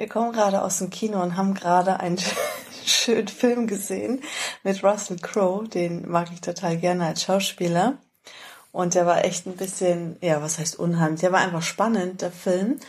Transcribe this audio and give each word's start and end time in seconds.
Wir 0.00 0.08
kommen 0.08 0.32
gerade 0.32 0.62
aus 0.62 0.78
dem 0.78 0.88
Kino 0.88 1.22
und 1.22 1.36
haben 1.36 1.52
gerade 1.52 2.00
einen 2.00 2.16
schönen 2.86 3.28
Film 3.28 3.66
gesehen 3.66 4.22
mit 4.62 4.82
Russell 4.82 5.18
Crowe. 5.18 5.68
Den 5.68 6.10
mag 6.10 6.28
ich 6.32 6.40
total 6.40 6.78
gerne 6.78 7.04
als 7.04 7.22
Schauspieler. 7.24 7.98
Und 8.72 8.94
der 8.94 9.04
war 9.04 9.26
echt 9.26 9.46
ein 9.46 9.56
bisschen, 9.56 10.16
ja, 10.22 10.40
was 10.40 10.58
heißt 10.58 10.78
unheimlich? 10.78 11.20
Der 11.20 11.32
war 11.32 11.40
einfach 11.40 11.60
spannend, 11.60 12.22
der 12.22 12.32
Film. 12.32 12.80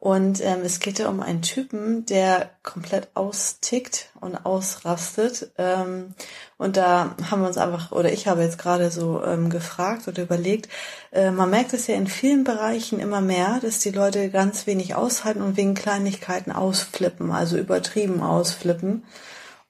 Und 0.00 0.40
ähm, 0.42 0.62
es 0.64 0.80
geht 0.80 0.98
ja 0.98 1.10
um 1.10 1.20
einen 1.20 1.42
Typen, 1.42 2.06
der 2.06 2.48
komplett 2.62 3.08
austickt 3.12 4.08
und 4.18 4.46
ausrastet. 4.46 5.50
Ähm, 5.58 6.14
und 6.56 6.78
da 6.78 7.14
haben 7.30 7.42
wir 7.42 7.48
uns 7.48 7.58
einfach, 7.58 7.92
oder 7.92 8.10
ich 8.10 8.26
habe 8.26 8.40
jetzt 8.40 8.56
gerade 8.56 8.90
so 8.90 9.22
ähm, 9.22 9.50
gefragt 9.50 10.08
oder 10.08 10.22
überlegt, 10.22 10.70
äh, 11.12 11.30
man 11.30 11.50
merkt 11.50 11.74
es 11.74 11.86
ja 11.86 11.96
in 11.96 12.06
vielen 12.06 12.44
Bereichen 12.44 12.98
immer 12.98 13.20
mehr, 13.20 13.58
dass 13.60 13.80
die 13.80 13.90
Leute 13.90 14.30
ganz 14.30 14.66
wenig 14.66 14.94
aushalten 14.94 15.42
und 15.42 15.58
wegen 15.58 15.74
Kleinigkeiten 15.74 16.50
ausflippen, 16.50 17.30
also 17.30 17.58
übertrieben 17.58 18.22
ausflippen. 18.22 19.04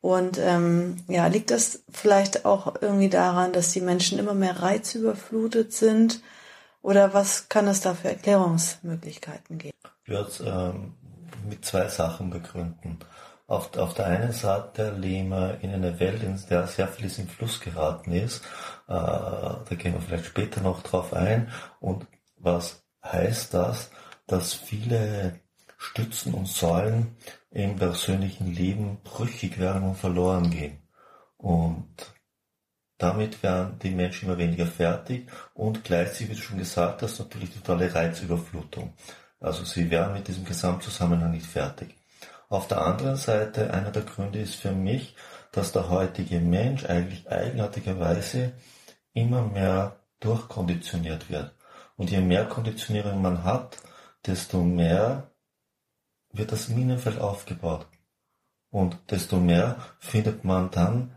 Und 0.01 0.39
ähm, 0.39 0.99
ja, 1.09 1.27
liegt 1.27 1.51
das 1.51 1.83
vielleicht 1.91 2.45
auch 2.45 2.77
irgendwie 2.81 3.11
daran, 3.11 3.53
dass 3.53 3.73
die 3.73 3.81
Menschen 3.81 4.21
immer 4.21 4.35
mehr 4.35 4.63
reizüberflutet 4.63 5.73
sind? 5.73 6.21
Oder 6.83 7.13
was 7.13 7.49
kann 7.49 7.69
es 7.69 7.81
da 7.81 7.95
für 7.95 8.09
Erklärungsmöglichkeiten 8.09 9.59
geben? 9.59 9.77
Ich 10.05 10.11
würde 10.11 10.29
es 10.29 10.41
ähm, 10.41 10.95
mit 11.49 11.65
zwei 11.65 11.89
Sachen 11.89 12.31
begründen. 12.31 12.99
Auf, 13.47 13.77
auf 13.77 13.95
der 13.95 14.07
einen 14.07 14.33
Seite 14.33 14.93
leben 14.93 15.31
wir 15.31 15.59
in 15.61 15.75
einer 15.75 15.99
Welt, 15.99 16.23
in 16.23 16.41
der 16.49 16.67
sehr 16.67 16.89
vieles 16.89 17.19
im 17.19 17.29
Fluss 17.29 17.61
geraten 17.61 18.13
ist. 18.13 18.45
Äh, 18.87 18.93
da 18.95 19.65
gehen 19.71 19.95
wir 19.95 20.01
vielleicht 20.01 20.27
später 20.27 20.61
noch 20.61 20.83
drauf 20.83 21.13
ein. 21.13 21.51
Und 21.81 22.07
was 22.37 22.85
heißt 23.05 23.53
das? 23.55 23.91
Dass 24.27 24.55
viele 24.55 25.41
Stützen 25.77 26.35
und 26.35 26.47
Säulen 26.47 27.17
im 27.51 27.77
persönlichen 27.77 28.53
Leben 28.53 29.01
brüchig 29.03 29.59
werden 29.59 29.83
und 29.83 29.97
verloren 29.97 30.51
gehen. 30.51 30.83
Und 31.37 31.89
damit 33.01 33.43
werden 33.43 33.79
die 33.79 33.91
Menschen 33.91 34.29
immer 34.29 34.37
weniger 34.37 34.67
fertig 34.67 35.27
und 35.55 35.85
gleichzeitig, 35.85 36.29
wie 36.29 36.35
du 36.35 36.41
schon 36.43 36.59
gesagt 36.59 37.03
hast, 37.03 37.19
natürlich 37.19 37.51
totale 37.55 37.93
Reizüberflutung. 37.95 38.93
Also 39.41 39.65
sie 39.65 39.91
werden 39.91 40.13
mit 40.13 40.29
diesem 40.29 40.45
Gesamtzusammenhang 40.45 41.31
nicht 41.31 41.47
fertig. 41.47 41.95
Auf 42.51 42.69
der 42.69 42.83
anderen 42.85 43.17
Seite, 43.17 43.73
einer 43.73 43.91
der 43.91 44.03
Gründe 44.03 44.41
ist 44.41 44.57
für 44.57 44.73
mich, 44.73 45.17
dass 45.51 45.73
der 45.73 45.89
heutige 45.89 46.41
Mensch 46.41 46.85
eigentlich 46.85 47.31
eigenartigerweise 47.31 48.53
immer 49.15 49.43
mehr 49.43 49.97
durchkonditioniert 50.21 51.31
wird. 51.31 51.55
Und 51.97 52.11
je 52.11 52.21
mehr 52.21 52.45
Konditionierung 52.45 53.23
man 53.23 53.45
hat, 53.45 53.79
desto 54.27 54.63
mehr 54.63 55.31
wird 56.33 56.53
das 56.53 56.69
Minenfeld 56.69 57.19
aufgebaut. 57.19 57.87
Und 58.71 58.99
desto 59.11 59.39
mehr 59.39 59.77
findet 59.99 60.45
man 60.45 60.71
dann 60.71 61.17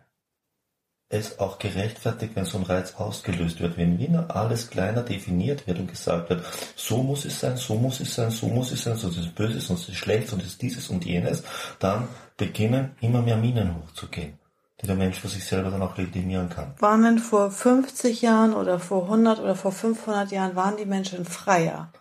es 1.13 1.39
auch 1.39 1.59
gerechtfertigt, 1.59 2.35
wenn 2.35 2.45
so 2.45 2.57
ein 2.57 2.63
Reiz 2.63 2.95
ausgelöst 2.95 3.59
wird. 3.59 3.77
Wenn 3.77 3.99
wieder 3.99 4.35
alles 4.35 4.69
kleiner 4.69 5.03
definiert 5.03 5.67
wird 5.67 5.79
und 5.79 5.87
gesagt 5.87 6.29
wird, 6.29 6.43
so 6.75 7.03
muss 7.03 7.25
es 7.25 7.39
sein, 7.39 7.55
so 7.55 7.75
muss 7.75 7.99
es 7.99 8.15
sein, 8.15 8.31
so 8.31 8.47
muss 8.47 8.71
es 8.71 8.83
sein, 8.83 8.97
sonst 8.97 9.17
ist 9.17 9.25
es 9.25 9.31
böse, 9.31 9.59
sonst 9.59 9.83
ist 9.83 9.89
es 9.89 9.95
schlecht, 9.95 10.29
sonst 10.29 10.45
ist 10.45 10.61
dieses 10.61 10.89
und 10.89 11.05
jenes, 11.05 11.43
dann 11.79 12.07
beginnen 12.35 12.95
immer 13.01 13.21
mehr 13.21 13.37
Minen 13.37 13.75
hochzugehen, 13.75 14.39
die 14.81 14.87
der 14.87 14.95
Mensch 14.95 15.19
für 15.19 15.27
sich 15.27 15.45
selber 15.45 15.69
dann 15.69 15.83
auch 15.83 15.97
legitimieren 15.97 16.49
kann. 16.49 16.73
Waren 16.79 17.03
denn 17.03 17.19
vor 17.19 17.51
50 17.51 18.21
Jahren 18.21 18.53
oder 18.53 18.79
vor 18.79 19.03
100 19.03 19.39
oder 19.39 19.55
vor 19.55 19.71
500 19.71 20.31
Jahren, 20.31 20.55
waren 20.55 20.77
die 20.77 20.85
Menschen 20.85 21.25
freier? 21.25 21.91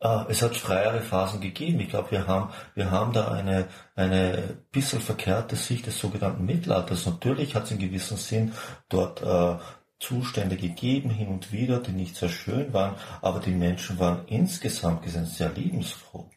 Äh, 0.00 0.24
es 0.28 0.42
hat 0.42 0.56
freiere 0.56 1.00
Phasen 1.00 1.40
gegeben. 1.40 1.80
Ich 1.80 1.90
glaube, 1.90 2.10
wir 2.10 2.26
haben, 2.26 2.52
wir 2.74 2.90
haben 2.90 3.12
da 3.12 3.28
eine, 3.28 3.68
eine 3.94 4.58
bisschen 4.72 5.00
verkehrte 5.00 5.56
Sicht 5.56 5.86
des 5.86 5.98
sogenannten 5.98 6.44
Mittelalters. 6.44 7.06
Natürlich 7.06 7.54
hat 7.54 7.64
es 7.64 7.72
in 7.72 7.78
gewissem 7.78 8.16
Sinn 8.16 8.52
dort 8.88 9.22
äh, 9.22 9.58
Zustände 9.98 10.56
gegeben, 10.56 11.10
hin 11.10 11.28
und 11.28 11.52
wieder, 11.52 11.78
die 11.78 11.92
nicht 11.92 12.16
sehr 12.16 12.30
schön 12.30 12.72
waren, 12.72 12.96
aber 13.20 13.38
die 13.38 13.50
Menschen 13.50 13.98
waren 13.98 14.26
insgesamt 14.28 15.02
gesehen 15.02 15.26
sehr 15.26 15.50
liebensfroh. 15.50 16.30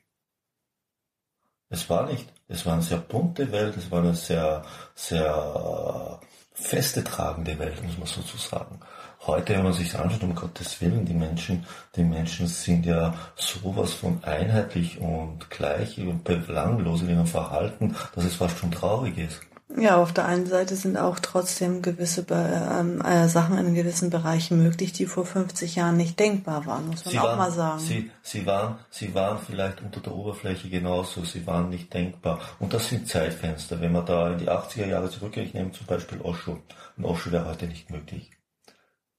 Es 1.69 1.89
war 1.89 2.07
nicht, 2.07 2.31
es 2.49 2.65
war 2.65 2.73
eine 2.73 2.81
sehr 2.83 2.97
bunte 2.97 3.51
Welt, 3.51 3.77
es 3.77 3.89
war 3.89 3.99
eine 3.99 4.13
sehr, 4.13 4.63
sehr 4.93 6.19
äh, 6.21 6.25
feste 6.53 7.03
tragende 7.03 7.57
Welt, 7.57 7.81
muss 7.83 7.97
man 7.97 8.07
sozusagen. 8.07 8.79
Heute, 9.25 9.53
wenn 9.53 9.63
man 9.63 9.71
sich 9.71 9.97
anschaut, 9.97 10.23
um 10.23 10.35
Gottes 10.35 10.81
Willen, 10.81 11.05
die 11.05 11.13
Menschen, 11.13 11.65
die 11.95 12.03
Menschen 12.03 12.45
sind 12.47 12.85
ja 12.85 13.13
sowas 13.37 13.93
von 13.93 14.21
einheitlich 14.21 14.99
und 14.99 15.49
gleich 15.49 15.97
und 15.97 16.25
belanglos 16.25 17.03
in 17.03 17.09
ihrem 17.09 17.25
Verhalten, 17.25 17.95
dass 18.15 18.25
es 18.25 18.35
fast 18.35 18.57
schon 18.57 18.71
traurig 18.71 19.17
ist. 19.17 19.39
Ja, 19.77 19.95
auf 19.95 20.11
der 20.11 20.25
einen 20.25 20.45
Seite 20.45 20.75
sind 20.75 20.97
auch 20.97 21.19
trotzdem 21.19 21.81
gewisse 21.81 22.25
ähm, 22.29 23.01
äh, 23.01 23.29
Sachen 23.29 23.57
in 23.57 23.73
gewissen 23.73 24.09
Bereichen 24.09 24.61
möglich, 24.61 24.91
die 24.91 25.05
vor 25.05 25.25
50 25.25 25.75
Jahren 25.75 25.95
nicht 25.95 26.19
denkbar 26.19 26.65
waren, 26.65 26.87
muss 26.87 27.05
man 27.05 27.11
sie 27.13 27.19
auch 27.19 27.23
waren, 27.23 27.37
mal 27.37 27.51
sagen. 27.51 27.79
Sie, 27.79 28.11
sie, 28.21 28.45
waren, 28.45 28.75
sie 28.89 29.15
waren 29.15 29.39
vielleicht 29.39 29.81
unter 29.81 30.01
der 30.01 30.13
Oberfläche 30.13 30.69
genauso, 30.69 31.23
sie 31.23 31.47
waren 31.47 31.69
nicht 31.69 31.93
denkbar. 31.93 32.39
Und 32.59 32.73
das 32.73 32.89
sind 32.89 33.07
Zeitfenster. 33.07 33.79
Wenn 33.79 33.93
man 33.93 34.05
da 34.05 34.33
in 34.33 34.39
die 34.39 34.49
80er 34.49 34.85
Jahre 34.85 35.09
zurückgeht, 35.09 35.45
ich 35.45 35.53
nehme 35.53 35.71
zum 35.71 35.87
Beispiel 35.87 36.19
Osho. 36.21 36.59
Ein 36.97 37.05
Osho 37.05 37.31
wäre 37.31 37.45
heute 37.45 37.65
nicht 37.65 37.89
möglich 37.89 38.29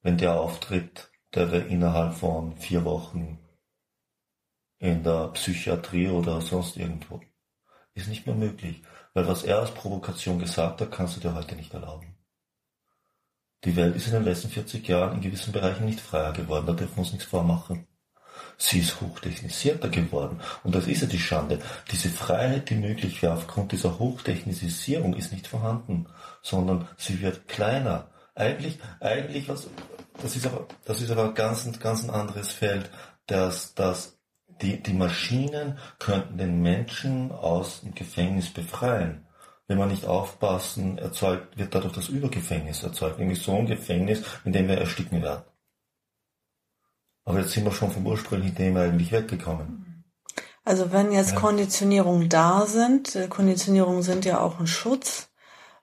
wenn 0.05 0.19
der 0.19 0.39
auftritt, 0.39 1.09
der 1.33 1.51
wäre 1.51 1.65
innerhalb 1.65 2.13
von 2.13 2.55
vier 2.57 2.85
Wochen 2.85 3.39
in 4.77 5.03
der 5.03 5.29
Psychiatrie 5.29 6.09
oder 6.09 6.41
sonst 6.41 6.77
irgendwo. 6.77 7.21
Ist 7.95 8.07
nicht 8.07 8.27
mehr 8.27 8.35
möglich, 8.35 8.83
weil 9.15 9.27
was 9.27 9.41
er 9.41 9.57
als 9.57 9.71
Provokation 9.71 10.37
gesagt 10.37 10.79
hat, 10.79 10.91
kannst 10.91 11.15
du 11.15 11.21
dir 11.21 11.33
heute 11.33 11.55
nicht 11.55 11.73
erlauben. 11.73 12.15
Die 13.63 13.75
Welt 13.75 13.95
ist 13.95 14.05
in 14.05 14.13
den 14.13 14.25
letzten 14.25 14.49
40 14.49 14.87
Jahren 14.87 15.15
in 15.15 15.21
gewissen 15.21 15.51
Bereichen 15.51 15.85
nicht 15.85 16.01
freier 16.01 16.33
geworden, 16.33 16.67
da 16.67 16.73
dürfen 16.73 16.97
wir 16.97 16.99
uns 16.99 17.11
nichts 17.11 17.25
vormachen. 17.25 17.87
Sie 18.59 18.81
ist 18.81 19.01
hochtechnisierter 19.01 19.89
geworden. 19.89 20.39
Und 20.63 20.75
das 20.75 20.85
ist 20.85 21.01
ja 21.01 21.07
die 21.07 21.17
Schande. 21.17 21.57
Diese 21.91 22.09
Freiheit, 22.09 22.69
die 22.69 22.75
möglich 22.75 23.23
wäre 23.23 23.33
aufgrund 23.33 23.71
dieser 23.71 23.97
Hochtechnisierung, 23.97 25.15
ist 25.15 25.33
nicht 25.33 25.47
vorhanden, 25.47 26.05
sondern 26.43 26.87
sie 26.95 27.21
wird 27.21 27.47
kleiner. 27.47 28.11
Eigentlich, 28.35 28.77
eigentlich 28.99 29.47
was, 29.47 29.67
das 30.21 30.35
ist 30.35 30.45
aber, 30.45 30.67
das 30.85 31.01
ist 31.01 31.11
aber 31.11 31.33
ganz, 31.33 31.67
ganz 31.79 32.03
ein 32.03 32.09
anderes 32.09 32.51
Feld, 32.51 32.89
dass, 33.27 33.73
dass 33.75 34.17
die, 34.61 34.81
die 34.81 34.93
Maschinen 34.93 35.77
könnten 35.99 36.37
den 36.37 36.61
Menschen 36.61 37.31
aus 37.31 37.81
dem 37.81 37.93
Gefängnis 37.93 38.49
befreien. 38.49 39.27
Wenn 39.67 39.79
wir 39.79 39.87
nicht 39.87 40.05
aufpassen, 40.05 40.97
erzeugt, 40.97 41.57
wird 41.57 41.73
dadurch 41.73 41.93
das 41.93 42.09
Übergefängnis 42.09 42.83
erzeugt, 42.83 43.19
nämlich 43.19 43.41
so 43.41 43.55
ein 43.57 43.65
Gefängnis, 43.65 44.23
in 44.43 44.53
dem 44.53 44.67
wir 44.67 44.77
ersticken 44.77 45.23
werden. 45.23 45.43
Aber 47.25 47.39
jetzt 47.39 47.51
sind 47.51 47.65
wir 47.65 47.71
schon 47.71 47.91
vom 47.91 48.05
ursprünglichen 48.05 48.55
Thema 48.55 48.81
eigentlich 48.81 49.11
weggekommen. 49.11 50.03
Also 50.63 50.91
wenn 50.91 51.11
jetzt 51.11 51.33
ja. 51.33 51.39
Konditionierungen 51.39 52.29
da 52.29 52.65
sind, 52.67 53.15
äh, 53.15 53.27
Konditionierungen 53.27 54.03
sind 54.03 54.25
ja 54.25 54.39
auch 54.39 54.59
ein 54.59 54.67
Schutz, 54.67 55.29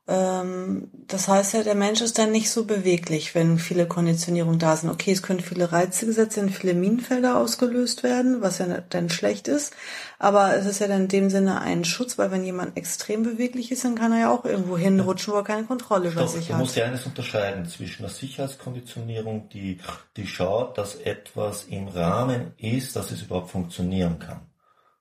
das 0.05 1.29
heißt 1.29 1.55
ja, 1.55 1.63
der 1.63 1.77
Mensch 1.77 2.01
ist 2.01 2.19
dann 2.19 2.33
nicht 2.33 2.51
so 2.51 2.65
beweglich, 2.65 3.37
wenn 3.37 3.57
viele 3.59 3.87
Konditionierungen 3.87 4.59
da 4.59 4.75
sind. 4.75 4.91
Okay, 4.91 5.13
es 5.13 5.23
können 5.23 5.39
viele 5.39 5.71
Reize 5.71 6.07
gesetzt 6.07 6.37
werden, 6.37 6.51
viele 6.51 6.75
Minenfelder 6.75 7.37
ausgelöst 7.37 8.03
werden, 8.03 8.43
was 8.43 8.59
ja 8.59 8.67
dann 8.89 9.11
schlecht 9.11 9.47
ist. 9.47 9.73
Aber 10.19 10.57
es 10.57 10.67
ist 10.67 10.81
ja 10.81 10.89
dann 10.89 11.03
in 11.03 11.09
dem 11.09 11.31
Sinne 11.31 11.61
ein 11.61 11.85
Schutz, 11.85 12.19
weil 12.19 12.33
wenn 12.33 12.45
jemand 12.45 12.77
extrem 12.77 13.23
beweglich 13.23 13.71
ist, 13.71 13.85
dann 13.85 13.95
kann 13.95 14.11
er 14.11 14.19
ja 14.19 14.31
auch 14.33 14.45
irgendwo 14.45 14.77
hinrutschen, 14.77 15.35
wo 15.35 15.37
er 15.37 15.45
keine 15.45 15.65
Kontrolle 15.65 16.11
über 16.11 16.27
sich 16.27 16.49
du 16.49 16.55
hat. 16.55 16.59
Du 16.59 16.65
musst 16.65 16.77
ja 16.77 16.87
eines 16.87 17.07
unterscheiden 17.07 17.67
zwischen 17.67 18.03
der 18.03 18.11
Sicherheitskonditionierung, 18.11 19.51
die, 19.51 19.79
die 20.17 20.27
schaut, 20.27 20.79
dass 20.79 20.97
etwas 20.97 21.65
im 21.65 21.87
Rahmen 21.87 22.55
ist, 22.57 22.97
dass 22.97 23.13
es 23.13 23.23
überhaupt 23.23 23.51
funktionieren 23.51 24.19
kann. 24.19 24.41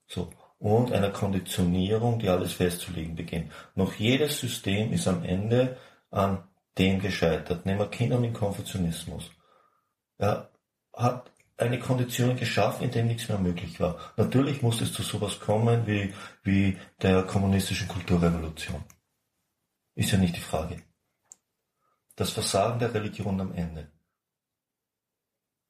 So 0.06 0.30
und 0.62 0.92
einer 0.92 1.10
Konditionierung, 1.10 2.20
die 2.20 2.30
alles 2.30 2.54
festzulegen 2.54 3.16
beginnt. 3.16 3.52
Noch 3.74 3.96
jedes 3.96 4.40
System 4.40 4.94
ist 4.94 5.08
am 5.08 5.24
Ende 5.24 5.78
an 6.12 6.44
dem 6.78 7.00
gescheitert. 7.00 7.66
Nehmen 7.66 7.80
wir 7.80 7.90
Kinder 7.90 8.20
mit 8.20 8.36
Konfuzianismus. 8.36 9.32
Er 10.20 10.52
hat 10.94 11.32
eine 11.58 11.80
Kondition 11.80 12.36
geschaffen, 12.36 12.84
in 12.84 12.92
der 12.92 13.04
nichts 13.06 13.28
mehr 13.28 13.40
möglich 13.40 13.80
war. 13.80 13.98
Natürlich 14.18 14.62
muss 14.62 14.82
es 14.82 14.94
zu 14.94 15.02
sowas 15.02 15.40
kommen 15.40 15.88
wie, 15.88 16.14
wie 16.44 16.78
der 17.02 17.24
kommunistischen 17.24 17.88
Kulturrevolution. 17.88 18.84
Ist 19.96 20.12
ja 20.12 20.20
nicht 20.20 20.36
die 20.36 20.42
Frage. 20.42 20.78
Das 22.16 22.30
Versagen 22.30 22.78
der 22.78 22.94
Religion 22.94 23.42
am 23.42 23.52
Ende. 23.56 23.92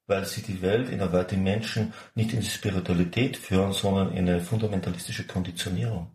Weil 0.06 0.24
sie 0.24 0.42
die 0.42 0.62
Welt, 0.62 0.88
in 0.88 0.98
der 0.98 1.12
Weite 1.12 1.36
Menschen 1.36 1.92
nicht 2.14 2.32
in 2.32 2.40
die 2.40 2.46
Spiritualität 2.46 3.36
führen, 3.36 3.72
sondern 3.72 4.12
in 4.12 4.28
eine 4.28 4.40
fundamentalistische 4.40 5.26
Konditionierung. 5.26 6.10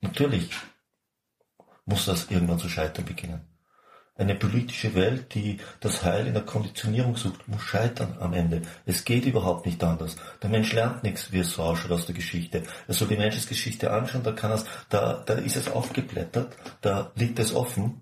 Natürlich 0.00 0.50
muss 1.84 2.04
das 2.04 2.30
irgendwann 2.30 2.58
zu 2.58 2.68
scheitern 2.68 3.04
beginnen. 3.04 3.52
Eine 4.14 4.34
politische 4.34 4.94
Welt, 4.94 5.34
die 5.34 5.58
das 5.80 6.04
Heil 6.04 6.26
in 6.26 6.34
der 6.34 6.42
Konditionierung 6.42 7.16
sucht, 7.16 7.48
muss 7.48 7.62
scheitern 7.62 8.18
am 8.20 8.34
Ende. 8.34 8.60
Es 8.84 9.04
geht 9.06 9.24
überhaupt 9.24 9.64
nicht 9.64 9.82
anders. 9.82 10.16
Der 10.42 10.50
Mensch 10.50 10.72
lernt 10.74 11.02
nichts, 11.02 11.32
wie 11.32 11.38
es 11.38 11.52
so 11.52 11.62
ausschaut 11.62 11.92
aus 11.92 12.04
der 12.04 12.14
Geschichte. 12.14 12.62
Er 12.86 12.94
soll 12.94 13.08
die 13.08 13.16
Menschesgeschichte 13.16 13.90
anschauen, 13.90 14.22
da 14.22 14.32
kann 14.32 14.52
es, 14.52 14.66
da, 14.90 15.22
da 15.24 15.34
ist 15.34 15.56
es 15.56 15.70
aufgeblättert, 15.70 16.54
da 16.82 17.10
liegt 17.14 17.38
es 17.38 17.54
offen. 17.54 18.01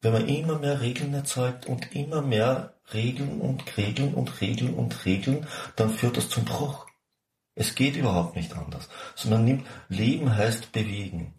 Wenn 0.00 0.12
man 0.12 0.28
immer 0.28 0.58
mehr 0.58 0.80
Regeln 0.80 1.14
erzeugt 1.14 1.66
und 1.66 1.94
immer 1.94 2.22
mehr 2.22 2.74
Regeln 2.92 3.40
und 3.40 3.76
Regeln 3.76 4.14
und 4.14 4.40
Regeln 4.40 4.74
und 4.74 5.04
Regeln, 5.04 5.46
dann 5.74 5.90
führt 5.90 6.16
das 6.16 6.28
zum 6.28 6.44
Bruch. 6.44 6.86
Es 7.54 7.74
geht 7.74 7.96
überhaupt 7.96 8.36
nicht 8.36 8.54
anders. 8.54 8.88
Sondern 9.14 9.44
nimmt, 9.44 9.66
Leben 9.88 10.36
heißt 10.36 10.72
bewegen. 10.72 11.34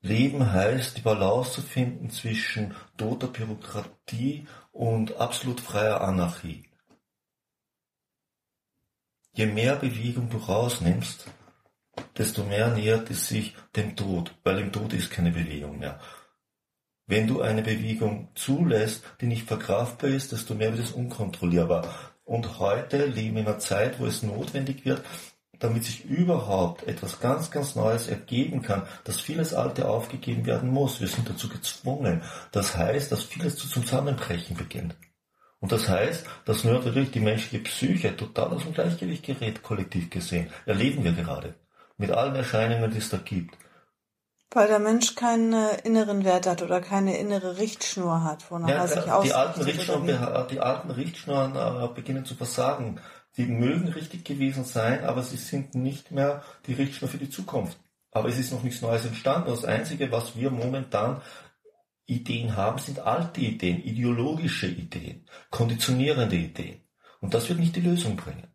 Leben 0.00 0.52
heißt, 0.52 0.96
die 0.96 1.02
Balance 1.02 1.52
zu 1.52 1.62
finden 1.62 2.10
zwischen 2.10 2.74
toter 2.96 3.28
Bürokratie 3.28 4.46
und 4.72 5.16
absolut 5.16 5.60
freier 5.60 6.00
Anarchie. 6.00 6.64
Je 9.32 9.46
mehr 9.46 9.76
Bewegung 9.76 10.28
du 10.28 10.38
rausnimmst, 10.38 11.26
desto 12.18 12.44
mehr 12.44 12.68
nähert 12.68 13.10
es 13.10 13.28
sich 13.28 13.54
dem 13.76 13.96
Tod, 13.96 14.34
weil 14.42 14.58
im 14.58 14.72
Tod 14.72 14.92
ist 14.92 15.10
keine 15.10 15.30
Bewegung 15.30 15.78
mehr. 15.78 16.00
Wenn 17.12 17.26
du 17.26 17.42
eine 17.42 17.60
Bewegung 17.60 18.28
zulässt, 18.34 19.04
die 19.20 19.26
nicht 19.26 19.46
verkraftbar 19.46 20.08
ist, 20.08 20.32
desto 20.32 20.54
mehr 20.54 20.72
wird 20.74 20.86
es 20.86 20.92
unkontrollierbar. 20.92 21.86
Und 22.24 22.58
heute 22.58 23.04
leben 23.04 23.34
wir 23.34 23.42
in 23.42 23.48
einer 23.48 23.58
Zeit, 23.58 24.00
wo 24.00 24.06
es 24.06 24.22
notwendig 24.22 24.86
wird, 24.86 25.02
damit 25.58 25.84
sich 25.84 26.06
überhaupt 26.06 26.88
etwas 26.88 27.20
ganz, 27.20 27.50
ganz 27.50 27.74
Neues 27.74 28.08
ergeben 28.08 28.62
kann, 28.62 28.84
dass 29.04 29.20
vieles 29.20 29.52
Alte 29.52 29.90
aufgegeben 29.90 30.46
werden 30.46 30.70
muss. 30.70 31.02
Wir 31.02 31.08
sind 31.08 31.28
dazu 31.28 31.50
gezwungen. 31.50 32.22
Das 32.50 32.78
heißt, 32.78 33.12
dass 33.12 33.24
vieles 33.24 33.56
zu 33.56 33.68
Zusammenbrechen 33.68 34.56
beginnt. 34.56 34.96
Und 35.60 35.70
das 35.70 35.90
heißt, 35.90 36.24
dass 36.46 36.64
natürlich 36.64 37.10
die 37.10 37.20
menschliche 37.20 37.62
Psyche 37.62 38.16
total 38.16 38.54
aus 38.54 38.62
dem 38.62 38.72
Gleichgewicht 38.72 39.26
gerät, 39.26 39.62
kollektiv 39.62 40.08
gesehen. 40.08 40.48
Erleben 40.64 41.04
wir 41.04 41.12
gerade. 41.12 41.56
Mit 41.98 42.10
allen 42.10 42.36
Erscheinungen, 42.36 42.90
die 42.90 42.96
es 42.96 43.10
da 43.10 43.18
gibt. 43.18 43.58
Weil 44.54 44.68
der 44.68 44.78
Mensch 44.78 45.14
keinen 45.14 45.54
inneren 45.82 46.24
Wert 46.24 46.46
hat 46.46 46.60
oder 46.60 46.80
keine 46.80 47.16
innere 47.16 47.56
Richtschnur 47.56 48.22
hat, 48.22 48.50
wonach 48.50 48.68
ja, 48.68 48.76
er 48.76 48.88
sich 48.88 49.02
die 49.02 49.32
alten 49.32 49.62
Richtschnuren, 49.62 50.46
Die 50.50 50.60
alten 50.60 50.90
Richtschnuren 50.90 51.56
äh, 51.56 51.88
beginnen 51.94 52.24
zu 52.26 52.34
versagen. 52.34 53.00
Sie 53.32 53.46
mögen 53.46 53.88
richtig 53.88 54.24
gewesen 54.24 54.64
sein, 54.64 55.04
aber 55.04 55.22
sie 55.22 55.38
sind 55.38 55.74
nicht 55.74 56.10
mehr 56.10 56.42
die 56.66 56.74
Richtschnur 56.74 57.08
für 57.08 57.16
die 57.16 57.30
Zukunft. 57.30 57.78
Aber 58.10 58.28
es 58.28 58.38
ist 58.38 58.52
noch 58.52 58.62
nichts 58.62 58.82
Neues 58.82 59.06
entstanden. 59.06 59.48
Das 59.48 59.64
Einzige, 59.64 60.12
was 60.12 60.36
wir 60.36 60.50
momentan 60.50 61.22
Ideen 62.04 62.54
haben, 62.54 62.78
sind 62.78 63.00
alte 63.00 63.40
Ideen, 63.40 63.82
ideologische 63.82 64.66
Ideen, 64.66 65.26
konditionierende 65.50 66.36
Ideen. 66.36 66.82
Und 67.20 67.32
das 67.32 67.48
wird 67.48 67.58
nicht 67.58 67.74
die 67.74 67.80
Lösung 67.80 68.16
bringen. 68.16 68.51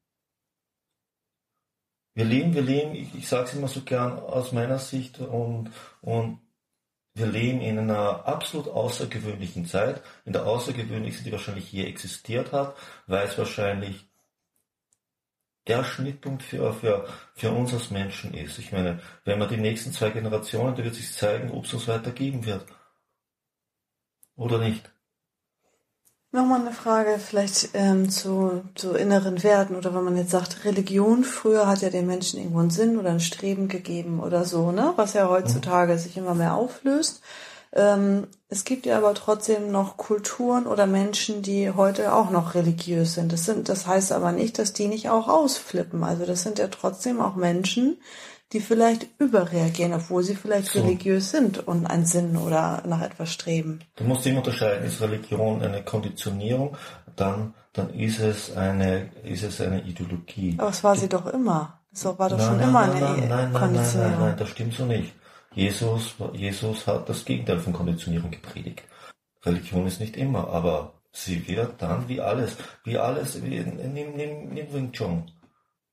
Wir 2.17 2.25
leben, 2.25 2.55
wir 2.55 2.63
leben, 2.63 2.95
ich, 2.95 3.13
ich 3.13 3.27
sage 3.27 3.43
es 3.43 3.53
immer 3.53 3.67
so 3.67 3.81
gern 3.81 4.17
aus 4.17 4.51
meiner 4.51 4.79
Sicht 4.79 5.19
und, 5.19 5.69
und 6.01 6.39
wir 7.13 7.27
leben 7.27 7.61
in 7.61 7.77
einer 7.77 8.25
absolut 8.25 8.67
außergewöhnlichen 8.67 9.67
Zeit, 9.67 10.01
in 10.25 10.33
der 10.33 10.47
außergewöhnlichsten, 10.47 11.25
die 11.25 11.31
wahrscheinlich 11.31 11.71
je 11.71 11.85
existiert 11.85 12.53
hat, 12.53 12.75
weil 13.05 13.27
es 13.27 13.37
wahrscheinlich 13.37 14.07
der 15.67 15.83
Schnittpunkt 15.83 16.41
für, 16.41 16.73
für, 16.73 17.07
für 17.35 17.51
uns 17.51 17.71
als 17.71 17.91
Menschen 17.91 18.33
ist. 18.33 18.57
Ich 18.57 18.71
meine, 18.71 18.99
wenn 19.23 19.37
man 19.37 19.49
die 19.49 19.57
nächsten 19.57 19.91
zwei 19.91 20.09
Generationen, 20.09 20.75
da 20.75 20.83
wird 20.83 20.95
sich 20.95 21.13
zeigen, 21.13 21.51
ob 21.51 21.65
es 21.65 21.73
uns 21.75 21.87
weiter 21.87 22.13
geben 22.13 22.47
wird. 22.47 22.65
Oder 24.35 24.57
nicht. 24.57 24.91
Nochmal 26.37 26.61
eine 26.61 26.71
Frage 26.71 27.17
vielleicht 27.17 27.69
ähm, 27.73 28.11
zu, 28.11 28.61
zu 28.75 28.93
inneren 28.93 29.41
Werten 29.41 29.75
oder 29.75 29.95
wenn 29.95 30.03
man 30.03 30.17
jetzt 30.17 30.29
sagt, 30.29 30.65
Religion 30.65 31.23
früher 31.23 31.65
hat 31.65 31.81
ja 31.81 31.89
den 31.89 32.05
Menschen 32.05 32.37
irgendwo 32.37 32.59
einen 32.59 32.69
Sinn 32.69 32.99
oder 32.99 33.09
ein 33.09 33.19
Streben 33.19 33.67
gegeben 33.69 34.19
oder 34.19 34.45
so, 34.45 34.71
ne? 34.71 34.93
Was 34.97 35.13
ja 35.13 35.29
heutzutage 35.29 35.93
mhm. 35.93 35.97
sich 35.97 36.15
immer 36.15 36.35
mehr 36.35 36.53
auflöst. 36.53 37.23
Ähm, 37.73 38.27
es 38.49 38.65
gibt 38.65 38.85
ja 38.85 38.99
aber 38.99 39.15
trotzdem 39.15 39.71
noch 39.71 39.97
Kulturen 39.97 40.67
oder 40.67 40.85
Menschen, 40.85 41.41
die 41.41 41.71
heute 41.71 42.13
auch 42.13 42.29
noch 42.29 42.53
religiös 42.53 43.15
sind. 43.15 43.33
Das 43.33 43.45
sind, 43.45 43.67
das 43.67 43.87
heißt 43.87 44.11
aber 44.11 44.31
nicht, 44.31 44.59
dass 44.59 44.73
die 44.73 44.87
nicht 44.87 45.09
auch 45.09 45.27
ausflippen. 45.29 46.03
Also 46.03 46.27
das 46.27 46.43
sind 46.43 46.59
ja 46.59 46.67
trotzdem 46.67 47.19
auch 47.19 47.35
Menschen, 47.35 47.97
die 48.53 48.61
vielleicht 48.61 49.07
überreagieren, 49.19 49.93
obwohl 49.93 50.23
sie 50.23 50.35
vielleicht 50.35 50.71
so. 50.71 50.79
religiös 50.79 51.31
sind 51.31 51.67
und 51.67 51.85
einen 51.85 52.05
Sinn 52.05 52.37
oder 52.37 52.81
nach 52.85 53.01
etwas 53.01 53.33
streben. 53.33 53.79
Du 53.95 54.05
musst 54.05 54.25
immer 54.25 54.37
unterscheiden, 54.37 54.85
ist 54.85 55.01
Religion 55.01 55.61
eine 55.61 55.83
Konditionierung, 55.83 56.77
dann, 57.15 57.53
dann 57.73 57.93
ist 57.93 58.19
es 58.19 58.55
eine, 58.55 59.09
ist 59.23 59.43
es 59.43 59.59
eine 59.59 59.81
Ideologie. 59.83 60.55
Aber 60.57 60.69
es 60.69 60.83
war 60.83 60.95
sie 60.95 61.09
doch 61.09 61.25
immer. 61.27 61.81
So 61.91 62.17
war 62.19 62.29
doch 62.29 62.37
nein, 62.37 62.47
schon 62.47 62.57
nein, 62.57 62.69
immer 62.69 62.87
nein, 62.87 63.03
eine 63.03 63.27
nein, 63.27 63.29
nein, 63.29 63.53
Konditionierung. 63.53 64.11
Nein, 64.11 64.19
nein, 64.19 64.29
nein, 64.29 64.37
das 64.37 64.49
stimmt 64.49 64.73
so 64.73 64.85
nicht. 64.85 65.13
Jesus, 65.53 66.15
Jesus 66.33 66.85
hat 66.85 67.09
das 67.09 67.25
Gegenteil 67.25 67.59
von 67.59 67.73
Konditionierung 67.73 68.29
gepredigt. 68.31 68.83
Religion 69.43 69.87
ist 69.87 69.99
nicht 69.99 70.15
immer, 70.15 70.47
aber 70.49 70.93
sie 71.11 71.47
wird 71.47 71.81
dann 71.81 72.07
wie 72.07 72.21
alles, 72.21 72.57
wie 72.83 72.97
alles, 72.97 73.41
wie, 73.41 73.59
nimm, 73.59 74.15
nimm, 74.15 74.49
nimm 74.49 74.73
Wing 74.73 74.91
Chun. 74.91 75.31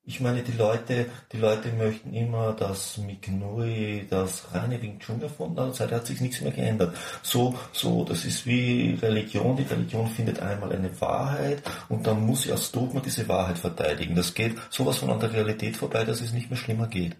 Ich 0.06 0.20
meine, 0.20 0.42
die 0.42 0.52
Leute, 0.52 1.06
die 1.32 1.38
Leute 1.38 1.72
möchten 1.72 2.12
immer, 2.12 2.52
dass 2.52 2.98
Mignui 2.98 4.06
das 4.10 4.52
reine 4.52 4.80
Wing 4.82 4.98
Chun 4.98 5.22
erfunden 5.22 5.58
hat, 5.58 5.74
seitdem 5.74 5.96
hat 5.96 6.06
sich 6.06 6.20
nichts 6.20 6.42
mehr 6.42 6.52
geändert. 6.52 6.94
So, 7.22 7.58
so, 7.72 8.04
das 8.04 8.26
ist 8.26 8.44
wie 8.44 8.98
Religion. 9.00 9.56
Die 9.56 9.62
Religion 9.62 10.06
findet 10.08 10.40
einmal 10.40 10.72
eine 10.72 11.00
Wahrheit 11.00 11.62
und 11.88 12.06
dann 12.06 12.20
muss 12.26 12.42
sie 12.42 12.52
als 12.52 12.70
Dogma 12.70 13.00
diese 13.00 13.26
Wahrheit 13.28 13.58
verteidigen. 13.58 14.14
Das 14.14 14.34
geht 14.34 14.58
sowas 14.68 14.98
von 14.98 15.08
an 15.10 15.20
der 15.20 15.32
Realität 15.32 15.78
vorbei, 15.78 16.04
dass 16.04 16.20
es 16.20 16.34
nicht 16.34 16.50
mehr 16.50 16.58
schlimmer 16.58 16.86
geht. 16.86 17.16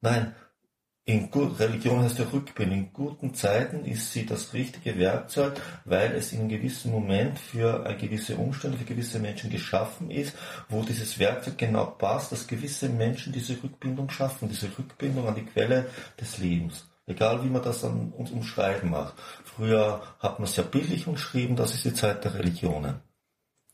Nein, 0.00 0.34
in 1.08 1.30
gut, 1.30 1.58
Religion 1.58 2.02
heißt 2.02 2.18
ja 2.18 2.26
Rückbildung. 2.30 2.76
In 2.76 2.92
guten 2.92 3.32
Zeiten 3.32 3.86
ist 3.86 4.12
sie 4.12 4.26
das 4.26 4.52
richtige 4.52 4.98
Werkzeug, 4.98 5.58
weil 5.86 6.12
es 6.12 6.34
in 6.34 6.40
einem 6.40 6.50
gewissen 6.50 6.92
Moment 6.92 7.38
für 7.38 7.82
gewisse 7.98 8.36
Umstände, 8.36 8.76
für 8.76 8.84
gewisse 8.84 9.18
Menschen 9.18 9.48
geschaffen 9.48 10.10
ist, 10.10 10.36
wo 10.68 10.82
dieses 10.82 11.18
Werkzeug 11.18 11.56
genau 11.56 11.86
passt, 11.86 12.30
dass 12.30 12.46
gewisse 12.46 12.90
Menschen 12.90 13.32
diese 13.32 13.54
Rückbindung 13.54 14.10
schaffen, 14.10 14.50
diese 14.50 14.66
Rückbindung 14.78 15.26
an 15.26 15.34
die 15.34 15.46
Quelle 15.46 15.86
des 16.20 16.36
Lebens. 16.36 16.86
Egal 17.06 17.42
wie 17.42 17.48
man 17.48 17.62
das 17.62 17.82
an 17.84 18.12
uns 18.12 18.30
umschreiben 18.30 18.90
macht. 18.90 19.14
Früher 19.44 20.02
hat 20.18 20.38
man 20.38 20.46
es 20.46 20.56
ja 20.56 20.62
bildlich 20.62 21.06
umschrieben, 21.06 21.56
das 21.56 21.72
ist 21.72 21.86
die 21.86 21.94
Zeit 21.94 22.22
der 22.22 22.34
Religionen. 22.34 23.07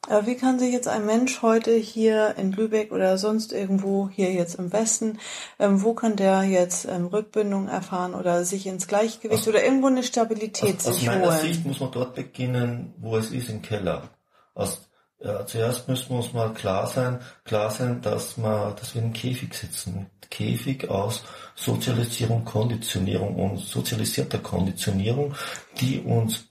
Aber 0.08 0.26
wie 0.26 0.36
kann 0.36 0.58
sich 0.58 0.72
jetzt 0.72 0.88
ein 0.88 1.06
Mensch 1.06 1.40
heute 1.40 1.74
hier 1.74 2.34
in 2.36 2.52
Lübeck 2.52 2.92
oder 2.92 3.16
sonst 3.16 3.52
irgendwo 3.52 4.08
hier 4.08 4.32
jetzt 4.32 4.56
im 4.56 4.72
Westen, 4.72 5.18
ähm, 5.58 5.82
wo 5.82 5.94
kann 5.94 6.16
der 6.16 6.42
jetzt 6.42 6.86
ähm, 6.86 7.06
Rückbindung 7.06 7.68
erfahren 7.68 8.14
oder 8.14 8.44
sich 8.44 8.66
ins 8.66 8.86
Gleichgewicht 8.86 9.42
aus, 9.42 9.48
oder 9.48 9.64
irgendwo 9.64 9.86
eine 9.86 10.02
Stabilität 10.02 10.76
aus, 10.76 10.84
sich 10.84 11.08
aus 11.08 11.14
meiner 11.14 11.26
holen? 11.26 11.40
Sicht 11.40 11.64
muss 11.64 11.80
man 11.80 11.90
dort 11.90 12.14
beginnen, 12.14 12.92
wo 12.98 13.16
es 13.16 13.30
ist, 13.30 13.48
im 13.48 13.62
Keller. 13.62 14.10
Aus, 14.54 14.88
ja, 15.20 15.46
zuerst 15.46 15.88
müssen 15.88 16.10
wir 16.10 16.16
uns 16.16 16.32
mal 16.34 16.52
klar 16.52 16.86
sein, 16.86 17.20
klar 17.44 17.70
sein, 17.70 18.02
dass 18.02 18.36
wir, 18.36 18.76
dass 18.78 18.94
wir 18.94 19.02
im 19.02 19.12
Käfig 19.14 19.54
sitzen. 19.54 20.10
Käfig 20.30 20.90
aus 20.90 21.22
Sozialisierung, 21.54 22.44
Konditionierung 22.44 23.36
und 23.36 23.58
sozialisierter 23.58 24.38
Konditionierung, 24.38 25.34
die 25.80 26.00
uns 26.00 26.46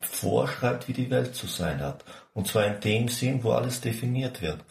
vorschreibt, 0.00 0.88
wie 0.88 0.92
die 0.92 1.10
Welt 1.10 1.34
zu 1.34 1.46
sein 1.46 1.80
hat. 1.80 2.04
Und 2.36 2.46
zwar 2.46 2.66
in 2.66 2.80
dem 2.80 3.08
Sinn, 3.08 3.42
wo 3.42 3.52
alles 3.52 3.80
definiert 3.80 4.42
wird. 4.42 4.62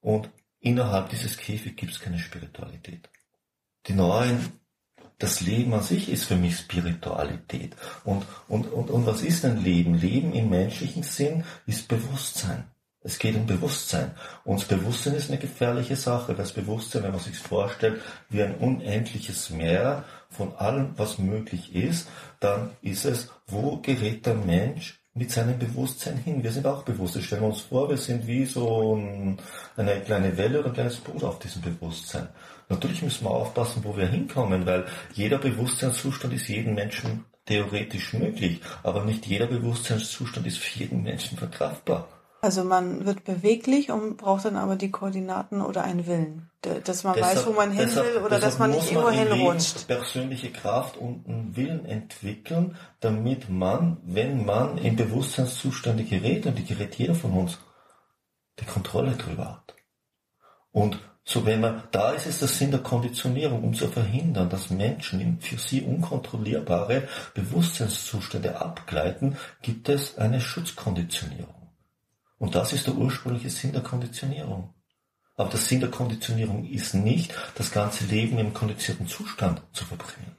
Und 0.00 0.28
innerhalb 0.58 1.08
dieses 1.10 1.36
Käfig 1.36 1.76
gibt 1.76 1.92
es 1.92 2.00
keine 2.00 2.18
Spiritualität. 2.18 3.08
Die 3.86 3.92
neuen, 3.92 4.58
das 5.18 5.40
Leben 5.40 5.72
an 5.72 5.82
sich 5.82 6.08
ist 6.08 6.24
für 6.24 6.34
mich 6.34 6.56
Spiritualität. 6.56 7.76
Und, 8.02 8.26
und, 8.48 8.66
und, 8.72 8.90
und 8.90 9.06
was 9.06 9.22
ist 9.22 9.44
ein 9.44 9.62
Leben? 9.62 9.94
Leben 9.94 10.32
im 10.32 10.50
menschlichen 10.50 11.04
Sinn 11.04 11.44
ist 11.64 11.86
Bewusstsein. 11.86 12.64
Es 13.04 13.20
geht 13.20 13.36
um 13.36 13.46
Bewusstsein. 13.46 14.16
Und 14.42 14.60
das 14.60 14.66
Bewusstsein 14.66 15.14
ist 15.14 15.30
eine 15.30 15.38
gefährliche 15.38 15.94
Sache, 15.94 16.34
das 16.34 16.52
Bewusstsein, 16.52 17.04
wenn 17.04 17.12
man 17.12 17.20
sich 17.20 17.38
vorstellt, 17.38 18.02
wie 18.30 18.42
ein 18.42 18.56
unendliches 18.56 19.50
Meer 19.50 20.02
von 20.28 20.56
allem, 20.56 20.98
was 20.98 21.18
möglich 21.18 21.72
ist, 21.72 22.08
dann 22.40 22.70
ist 22.82 23.04
es, 23.04 23.30
wo 23.46 23.76
gerät 23.76 24.26
der 24.26 24.34
Mensch 24.34 25.01
mit 25.14 25.30
seinem 25.30 25.58
Bewusstsein 25.58 26.16
hin. 26.16 26.42
Wir 26.42 26.52
sind 26.52 26.66
auch 26.66 26.82
bewusst. 26.84 27.22
Stellen 27.22 27.42
wir 27.42 27.48
uns 27.48 27.60
vor, 27.60 27.88
wir 27.90 27.98
sind 27.98 28.26
wie 28.26 28.46
so 28.46 28.98
eine 29.76 30.00
kleine 30.00 30.36
Welle 30.36 30.60
oder 30.60 30.68
ein 30.68 30.74
kleines 30.74 30.96
Boot 30.96 31.22
auf 31.22 31.38
diesem 31.38 31.62
Bewusstsein. 31.62 32.28
Natürlich 32.68 33.02
müssen 33.02 33.24
wir 33.26 33.30
aufpassen, 33.30 33.84
wo 33.84 33.96
wir 33.96 34.06
hinkommen, 34.06 34.64
weil 34.64 34.86
jeder 35.12 35.38
Bewusstseinszustand 35.38 36.32
ist 36.32 36.48
jedem 36.48 36.74
Menschen 36.74 37.24
theoretisch 37.44 38.14
möglich, 38.14 38.60
aber 38.82 39.04
nicht 39.04 39.26
jeder 39.26 39.46
Bewusstseinszustand 39.46 40.46
ist 40.46 40.58
für 40.58 40.78
jeden 40.78 41.02
Menschen 41.02 41.36
verkraftbar. 41.36 42.08
Also 42.44 42.64
man 42.64 43.06
wird 43.06 43.22
beweglich 43.22 43.92
und 43.92 44.16
braucht 44.16 44.44
dann 44.44 44.56
aber 44.56 44.74
die 44.74 44.90
Koordinaten 44.90 45.60
oder 45.60 45.84
einen 45.84 46.08
Willen, 46.08 46.50
dass 46.82 47.04
man 47.04 47.14
deshalb, 47.14 47.36
weiß, 47.36 47.46
wo 47.46 47.52
man 47.52 47.70
hin 47.70 47.84
deshalb, 47.86 48.16
will 48.16 48.22
oder 48.22 48.40
dass 48.40 48.58
man 48.58 48.72
nicht 48.72 48.90
irgendwo 48.90 49.10
hinrutscht. 49.10 49.86
Persönliche 49.86 50.50
Kraft 50.50 50.96
und 50.96 51.24
einen 51.28 51.56
Willen 51.56 51.86
entwickeln, 51.86 52.76
damit 52.98 53.48
man, 53.48 53.98
wenn 54.02 54.44
man 54.44 54.76
in 54.76 54.96
Bewusstseinszustände 54.96 56.02
gerät, 56.02 56.44
und 56.44 56.58
die 56.58 56.64
gerät 56.64 56.96
jeder 56.96 57.14
von 57.14 57.30
uns, 57.30 57.58
die 58.58 58.64
Kontrolle 58.64 59.12
drüber 59.12 59.62
hat. 59.62 59.76
Und 60.72 60.98
so 61.24 61.46
wenn 61.46 61.60
man, 61.60 61.84
da 61.92 62.10
ist 62.10 62.26
es 62.26 62.40
der 62.40 62.48
Sinn 62.48 62.72
der 62.72 62.80
Konditionierung, 62.80 63.62
um 63.62 63.72
zu 63.72 63.86
verhindern, 63.86 64.50
dass 64.50 64.70
Menschen 64.70 65.20
in 65.20 65.40
für 65.40 65.58
sie 65.58 65.82
unkontrollierbare 65.82 67.06
Bewusstseinszustände 67.34 68.60
abgleiten, 68.60 69.36
gibt 69.62 69.88
es 69.88 70.18
eine 70.18 70.40
Schutzkonditionierung. 70.40 71.61
Und 72.42 72.56
das 72.56 72.72
ist 72.72 72.88
der 72.88 72.96
ursprüngliche 72.96 73.50
Sinn 73.50 73.70
der 73.72 73.82
Konditionierung. 73.82 74.74
Aber 75.36 75.48
der 75.48 75.60
Sinn 75.60 75.78
der 75.78 75.92
Konditionierung 75.92 76.64
ist 76.64 76.92
nicht, 76.92 77.32
das 77.54 77.70
ganze 77.70 78.04
Leben 78.06 78.36
im 78.36 78.52
konditionierten 78.52 79.06
Zustand 79.06 79.62
zu 79.72 79.84
verbringen. 79.84 80.34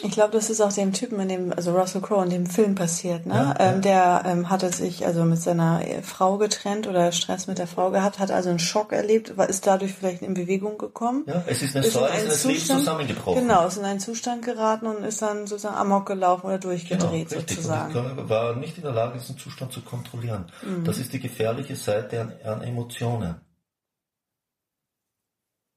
Ich 0.00 0.12
glaube, 0.12 0.32
das 0.32 0.48
ist 0.48 0.60
auch 0.60 0.72
dem 0.72 0.92
Typen 0.92 1.18
in 1.18 1.28
dem, 1.28 1.52
also 1.52 1.76
Russell 1.76 2.00
Crowe 2.00 2.22
in 2.22 2.30
dem 2.30 2.46
Film 2.46 2.76
passiert, 2.76 3.26
ne? 3.26 3.34
Ja, 3.34 3.54
ähm, 3.58 3.82
Der 3.82 4.22
ähm, 4.26 4.48
hatte 4.48 4.72
sich 4.72 5.04
also 5.04 5.24
mit 5.24 5.42
seiner 5.42 5.82
Frau 6.04 6.38
getrennt 6.38 6.86
oder 6.86 7.10
Stress 7.10 7.48
mit 7.48 7.58
der 7.58 7.66
Frau 7.66 7.90
gehabt, 7.90 8.20
hat 8.20 8.30
also 8.30 8.48
einen 8.48 8.60
Schock 8.60 8.92
erlebt, 8.92 9.30
ist 9.30 9.66
dadurch 9.66 9.92
vielleicht 9.92 10.22
in 10.22 10.34
Bewegung 10.34 10.78
gekommen. 10.78 11.24
Ja, 11.26 11.42
es 11.48 11.62
ist 11.62 11.74
eine 11.74 11.84
ist 11.84 11.94
Säule, 11.94 12.12
ist 12.16 12.42
Zustand, 12.42 12.68
Leben 12.68 12.78
zusammengebrochen. 12.78 13.42
Genau, 13.42 13.66
ist 13.66 13.76
in 13.76 13.84
einen 13.84 13.98
Zustand 13.98 14.44
geraten 14.44 14.86
und 14.86 15.02
ist 15.02 15.20
dann 15.20 15.48
sozusagen 15.48 15.76
amok 15.76 16.06
gelaufen 16.06 16.46
oder 16.46 16.58
durchgedreht 16.58 17.30
genau, 17.30 17.40
sozusagen. 17.40 17.96
Und 17.96 18.28
war 18.28 18.54
nicht 18.54 18.76
in 18.76 18.84
der 18.84 18.92
Lage, 18.92 19.18
diesen 19.18 19.36
Zustand 19.36 19.72
zu 19.72 19.82
kontrollieren. 19.82 20.46
Mhm. 20.62 20.84
Das 20.84 20.98
ist 20.98 21.12
die 21.12 21.20
gefährliche 21.20 21.74
Seite 21.74 22.20
an, 22.20 22.32
an 22.44 22.62
Emotionen. 22.62 23.40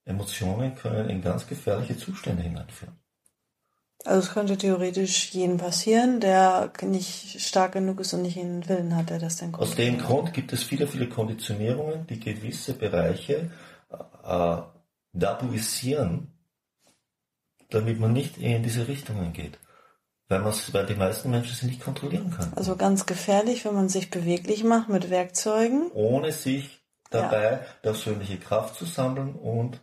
Emotionen 0.06 0.76
können 0.76 1.10
in 1.10 1.24
ganz 1.24 1.48
gefährliche 1.48 1.98
Zustände 1.98 2.44
hineinführen. 2.44 3.01
Also 4.04 4.28
es 4.28 4.34
könnte 4.34 4.58
theoretisch 4.58 5.32
jedem 5.32 5.58
passieren, 5.58 6.20
der 6.20 6.72
nicht 6.82 7.40
stark 7.40 7.74
genug 7.74 8.00
ist 8.00 8.14
und 8.14 8.24
nicht 8.24 8.38
den 8.38 8.68
Willen 8.68 8.96
hat, 8.96 9.10
der 9.12 9.20
das 9.20 9.38
dann 9.38 9.54
Aus 9.54 9.76
dem 9.76 10.00
Grund 10.00 10.34
gibt 10.34 10.54
es 10.54 10.64
viele, 10.64 10.88
viele 10.88 11.08
Konditionierungen, 11.08 12.08
die 12.08 12.20
gewisse 12.20 12.74
Bereiche 12.74 13.52
äh, 14.24 14.58
tabuisieren, 15.20 16.34
damit 17.70 18.00
man 18.00 18.14
nicht 18.14 18.38
in 18.38 18.64
diese 18.64 18.88
Richtungen 18.88 19.34
geht. 19.34 19.60
Weil, 20.30 20.46
weil 20.46 20.86
die 20.86 20.96
meisten 20.96 21.30
Menschen 21.30 21.56
sie 21.56 21.66
nicht 21.68 21.84
kontrollieren 21.84 22.32
können. 22.32 22.54
Also 22.56 22.78
ganz 22.78 23.06
gefährlich, 23.06 23.66
wenn 23.66 23.76
man 23.76 23.90
sich 23.90 24.10
beweglich 24.10 24.64
macht 24.64 24.88
mit 24.90 25.10
Werkzeugen. 25.10 25.92
Ohne 25.94 26.32
sich 26.32 26.82
dabei 27.10 27.52
ja. 27.52 27.60
persönliche 27.82 28.38
Kraft 28.38 28.76
zu 28.76 28.86
sammeln 28.86 29.36
und 29.36 29.82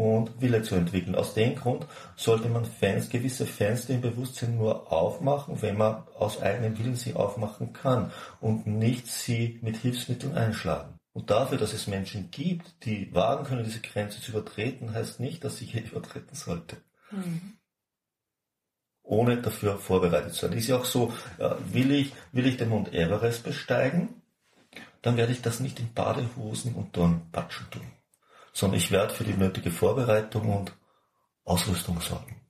und 0.00 0.40
Wille 0.40 0.62
zu 0.62 0.76
entwickeln. 0.76 1.14
Aus 1.14 1.34
dem 1.34 1.56
Grund 1.56 1.86
sollte 2.16 2.48
man 2.48 2.64
Fans, 2.64 3.10
gewisse 3.10 3.44
Fenster 3.44 3.92
im 3.92 4.00
Bewusstsein 4.00 4.56
nur 4.56 4.90
aufmachen, 4.90 5.60
wenn 5.60 5.76
man 5.76 6.04
aus 6.18 6.40
eigenem 6.40 6.78
Willen 6.78 6.96
sie 6.96 7.12
aufmachen 7.12 7.74
kann 7.74 8.10
und 8.40 8.66
nicht 8.66 9.08
sie 9.08 9.58
mit 9.60 9.76
Hilfsmitteln 9.76 10.34
einschlagen. 10.34 10.94
Und 11.12 11.28
dafür, 11.28 11.58
dass 11.58 11.74
es 11.74 11.86
Menschen 11.86 12.30
gibt, 12.30 12.86
die 12.86 13.14
wagen 13.14 13.44
können, 13.44 13.64
diese 13.64 13.80
Grenze 13.80 14.22
zu 14.22 14.30
übertreten, 14.30 14.94
heißt 14.94 15.20
nicht, 15.20 15.44
dass 15.44 15.60
ich 15.60 15.74
jeder 15.74 15.90
übertreten 15.90 16.34
sollte. 16.34 16.78
Mhm. 17.10 17.58
Ohne 19.02 19.42
dafür 19.42 19.76
vorbereitet 19.76 20.32
zu 20.32 20.46
sein. 20.46 20.56
Ist 20.56 20.68
ja 20.68 20.78
auch 20.78 20.86
so, 20.86 21.12
will 21.72 21.90
ich, 21.90 22.14
will 22.32 22.46
ich 22.46 22.56
den 22.56 22.70
Mount 22.70 22.94
Everest 22.94 23.44
besteigen, 23.44 24.22
dann 25.02 25.18
werde 25.18 25.32
ich 25.32 25.42
das 25.42 25.60
nicht 25.60 25.78
in 25.78 25.92
Badehosen 25.92 26.74
und 26.74 26.96
Dornpatschen 26.96 27.70
tun 27.70 27.99
sondern 28.52 28.78
ich 28.78 28.90
werde 28.90 29.14
für 29.14 29.24
die 29.24 29.34
nötige 29.34 29.70
Vorbereitung 29.70 30.54
und 30.54 30.72
Ausrüstung 31.44 32.00
sorgen. 32.00 32.40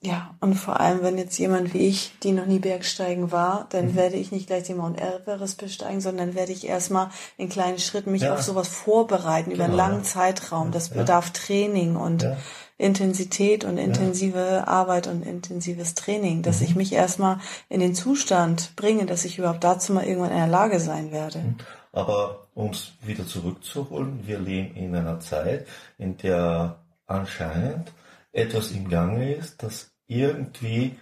Ja, 0.00 0.36
und 0.40 0.54
vor 0.54 0.78
allem, 0.78 1.02
wenn 1.02 1.18
jetzt 1.18 1.38
jemand 1.38 1.74
wie 1.74 1.88
ich, 1.88 2.12
die 2.22 2.30
noch 2.30 2.46
nie 2.46 2.60
Bergsteigen 2.60 3.32
war, 3.32 3.66
dann 3.70 3.86
mhm. 3.86 3.94
werde 3.96 4.16
ich 4.16 4.30
nicht 4.30 4.46
gleich 4.46 4.62
den 4.62 4.76
Mount 4.76 5.00
Everest 5.00 5.58
besteigen, 5.58 6.00
sondern 6.00 6.36
werde 6.36 6.52
ich 6.52 6.68
erstmal 6.68 7.10
in 7.36 7.48
kleinen 7.48 7.80
Schritten 7.80 8.12
mich 8.12 8.22
ja. 8.22 8.32
auf 8.32 8.42
sowas 8.42 8.68
vorbereiten 8.68 9.50
über 9.50 9.64
einen 9.64 9.72
genau, 9.72 9.84
langen 9.84 10.04
ja. 10.04 10.04
Zeitraum. 10.04 10.70
Das 10.70 10.90
bedarf 10.90 11.32
Training 11.32 11.96
und 11.96 12.22
ja. 12.22 12.36
Intensität 12.76 13.64
und 13.64 13.76
intensive 13.76 14.68
Arbeit 14.68 15.08
und 15.08 15.26
intensives 15.26 15.94
Training, 15.94 16.42
dass 16.42 16.60
mhm. 16.60 16.66
ich 16.66 16.74
mich 16.76 16.92
erstmal 16.92 17.40
in 17.68 17.80
den 17.80 17.96
Zustand 17.96 18.76
bringe, 18.76 19.04
dass 19.04 19.24
ich 19.24 19.38
überhaupt 19.38 19.64
dazu 19.64 19.92
mal 19.92 20.04
irgendwann 20.04 20.30
in 20.30 20.38
der 20.38 20.46
Lage 20.46 20.78
sein 20.78 21.10
werde. 21.10 21.56
Aber 21.98 22.46
um 22.54 22.70
es 22.70 22.92
wieder 23.02 23.26
zurückzuholen, 23.26 24.24
wir 24.24 24.38
leben 24.38 24.76
in 24.76 24.94
einer 24.94 25.18
Zeit, 25.18 25.66
in 25.98 26.16
der 26.16 26.78
anscheinend 27.06 27.92
etwas 28.30 28.70
im 28.70 28.88
Gange 28.88 29.34
ist, 29.34 29.60
das 29.64 29.90
irgendwie 30.06 30.96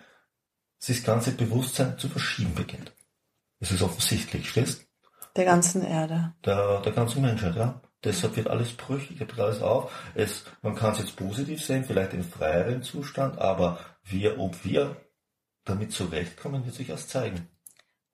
das 0.87 1.03
ganze 1.05 1.33
Bewusstsein 1.33 1.99
zu 1.99 2.09
verschieben 2.09 2.55
beginnt. 2.55 2.95
Es 3.61 3.73
ist 3.73 3.83
offensichtlich, 3.83 4.49
stehst? 4.49 4.87
Der 5.37 5.45
ganzen 5.45 5.83
Erde. 5.85 6.33
Der, 6.47 6.81
der 6.81 6.93
ganzen 6.93 7.21
Menschheit, 7.21 7.57
ja. 7.57 7.79
Deshalb 8.03 8.37
wird 8.37 8.49
alles 8.49 8.73
brüchig, 8.73 9.21
wird 9.21 9.38
alles 9.38 9.61
auf. 9.61 9.93
Es, 10.15 10.45
man 10.62 10.75
kann 10.75 10.93
es 10.93 11.00
jetzt 11.00 11.17
positiv 11.17 11.62
sehen, 11.62 11.85
vielleicht 11.85 12.15
in 12.15 12.25
freieren 12.25 12.83
Zustand, 12.83 13.38
aber 13.38 13.81
wir, 14.03 14.38
ob 14.41 14.65
wir 14.65 14.97
damit 15.65 15.93
zurechtkommen, 15.93 16.65
wird 16.65 16.75
sich 16.75 16.88
erst 16.88 17.11
zeigen. 17.11 17.50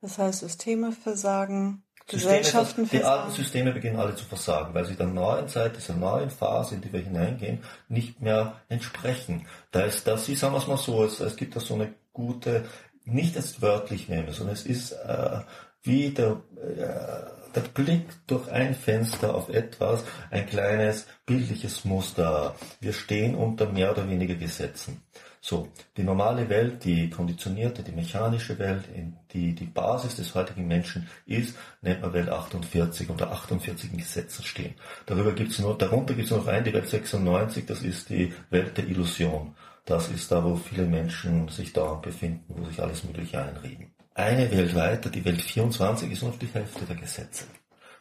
Das 0.00 0.18
heißt, 0.18 0.40
Systeme 0.40 0.90
versagen, 0.90 1.84
Gesellschaften 2.08 2.82
Systeme, 2.82 3.02
Die 3.02 3.06
alten 3.06 3.30
Systeme 3.32 3.72
beginnen 3.72 3.98
alle 3.98 4.14
zu 4.14 4.24
versagen, 4.24 4.74
weil 4.74 4.84
sie 4.84 4.96
der 4.96 5.06
neuen 5.06 5.48
Zeit, 5.48 5.76
dieser 5.76 5.94
neuen 5.94 6.30
Phase, 6.30 6.74
in 6.74 6.80
die 6.80 6.92
wir 6.92 7.00
hineingehen, 7.00 7.62
nicht 7.88 8.20
mehr 8.20 8.60
entsprechen. 8.68 9.46
Da 9.70 9.82
ist 9.82 10.06
das, 10.06 10.26
sagen 10.26 10.54
wir 10.54 10.58
es 10.58 10.66
mal 10.66 10.76
so, 10.76 11.04
es, 11.04 11.20
es 11.20 11.36
gibt 11.36 11.56
da 11.56 11.60
so 11.60 11.74
eine 11.74 11.94
gute, 12.12 12.64
nicht 13.04 13.36
jetzt 13.36 13.62
wörtlich 13.62 14.08
nehmen, 14.08 14.32
sondern 14.32 14.54
es 14.54 14.66
ist 14.66 14.92
äh, 14.92 15.40
wie 15.82 16.10
der, 16.10 16.40
äh, 16.56 17.54
der 17.54 17.60
Blick 17.74 18.06
durch 18.26 18.50
ein 18.50 18.74
Fenster 18.74 19.34
auf 19.34 19.48
etwas, 19.48 20.04
ein 20.30 20.46
kleines 20.46 21.06
bildliches 21.26 21.84
Muster. 21.84 22.54
Wir 22.80 22.92
stehen 22.92 23.34
unter 23.34 23.66
mehr 23.66 23.92
oder 23.92 24.08
weniger 24.08 24.34
Gesetzen. 24.34 25.02
So, 25.44 25.68
die 25.96 26.04
normale 26.04 26.48
Welt, 26.48 26.84
die 26.84 27.10
konditionierte, 27.10 27.82
die 27.82 27.90
mechanische 27.90 28.56
Welt, 28.60 28.84
die 29.32 29.56
die 29.56 29.64
Basis 29.64 30.14
des 30.14 30.32
heutigen 30.36 30.68
Menschen 30.68 31.08
ist, 31.26 31.56
nennt 31.80 32.00
man 32.00 32.12
Welt 32.12 32.28
48 32.28 33.10
unter 33.10 33.32
48 33.32 33.90
Gesetzen 33.90 34.44
stehen. 34.44 34.74
Darüber 35.04 35.32
gibt's 35.32 35.58
nur, 35.58 35.76
darunter 35.76 36.14
gibt 36.14 36.30
es 36.30 36.36
noch 36.36 36.46
ein, 36.46 36.62
die 36.62 36.72
Welt 36.72 36.88
96, 36.88 37.66
das 37.66 37.82
ist 37.82 38.08
die 38.10 38.32
Welt 38.50 38.78
der 38.78 38.86
Illusion. 38.86 39.56
Das 39.84 40.08
ist 40.10 40.30
da, 40.30 40.44
wo 40.44 40.54
viele 40.54 40.86
Menschen 40.86 41.48
sich 41.48 41.72
dauernd 41.72 42.02
befinden, 42.02 42.44
wo 42.46 42.64
sich 42.66 42.80
alles 42.80 43.02
Mögliche 43.02 43.42
einreden. 43.42 43.92
Eine 44.14 44.48
Welt 44.48 44.76
weiter, 44.76 45.10
die 45.10 45.24
Welt 45.24 45.42
24, 45.42 46.12
ist 46.12 46.22
nur 46.22 46.30
auf 46.30 46.38
die 46.38 46.46
Hälfte 46.46 46.84
der 46.84 46.94
Gesetze. 46.94 47.46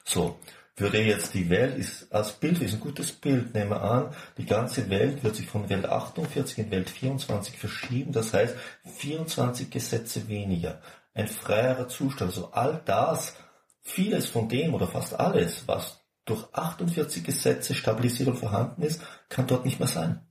So, 0.04 0.38
würde 0.82 1.02
jetzt 1.02 1.34
die 1.34 1.50
Welt, 1.50 1.78
ist 1.78 2.12
als 2.12 2.34
Bild, 2.34 2.62
ist 2.62 2.74
ein 2.74 2.80
gutes 2.80 3.14
Bild, 3.14 3.54
nehmen 3.54 3.70
wir 3.70 3.82
an, 3.82 4.14
die 4.38 4.46
ganze 4.46 4.90
Welt 4.90 5.24
wird 5.24 5.36
sich 5.36 5.48
von 5.48 5.70
Welt 5.70 5.86
48 5.86 6.58
in 6.58 6.72
Welt 6.72 6.90
24 6.90 7.58
verschieben, 7.58 8.12
das 8.12 8.34
heißt 8.34 8.56
24 8.98 9.70
Gesetze 9.70 10.28
weniger, 10.28 10.82
ein 11.14 11.28
freierer 11.28 11.88
Zustand, 11.88 12.32
also 12.32 12.52
all 12.52 12.82
das, 12.86 13.36
vieles 13.82 14.28
von 14.28 14.50
dem 14.50 14.74
oder 14.74 14.88
fast 14.88 15.20
alles, 15.20 15.68
was 15.68 16.04
durch 16.26 16.46
48 16.54 17.24
Gesetze 17.24 17.74
stabilisiert 17.74 18.30
und 18.30 18.38
vorhanden 18.38 18.84
ist, 18.84 19.02
kann 19.30 19.48
dort 19.48 19.66
nicht 19.66 19.80
mehr 19.80 19.88
sein. 19.88 20.22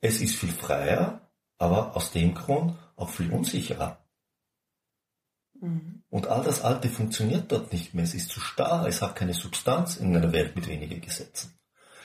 Es 0.00 0.20
ist 0.20 0.36
viel 0.36 0.52
freier, 0.52 1.30
aber 1.58 1.96
aus 1.96 2.10
dem 2.12 2.34
Grund 2.34 2.76
auch 2.96 3.08
viel 3.08 3.30
unsicherer. 3.30 4.01
Mhm. 5.62 6.02
Und 6.10 6.26
all 6.26 6.42
das 6.42 6.62
Alte 6.62 6.88
funktioniert 6.88 7.50
dort 7.50 7.72
nicht 7.72 7.94
mehr. 7.94 8.04
Es 8.04 8.14
ist 8.14 8.28
zu 8.28 8.40
starr, 8.40 8.86
es 8.86 9.00
hat 9.00 9.16
keine 9.16 9.32
Substanz 9.32 9.96
in 9.96 10.14
einer 10.14 10.32
Welt 10.32 10.56
mit 10.56 10.68
weniger 10.68 10.96
Gesetzen. 10.96 11.54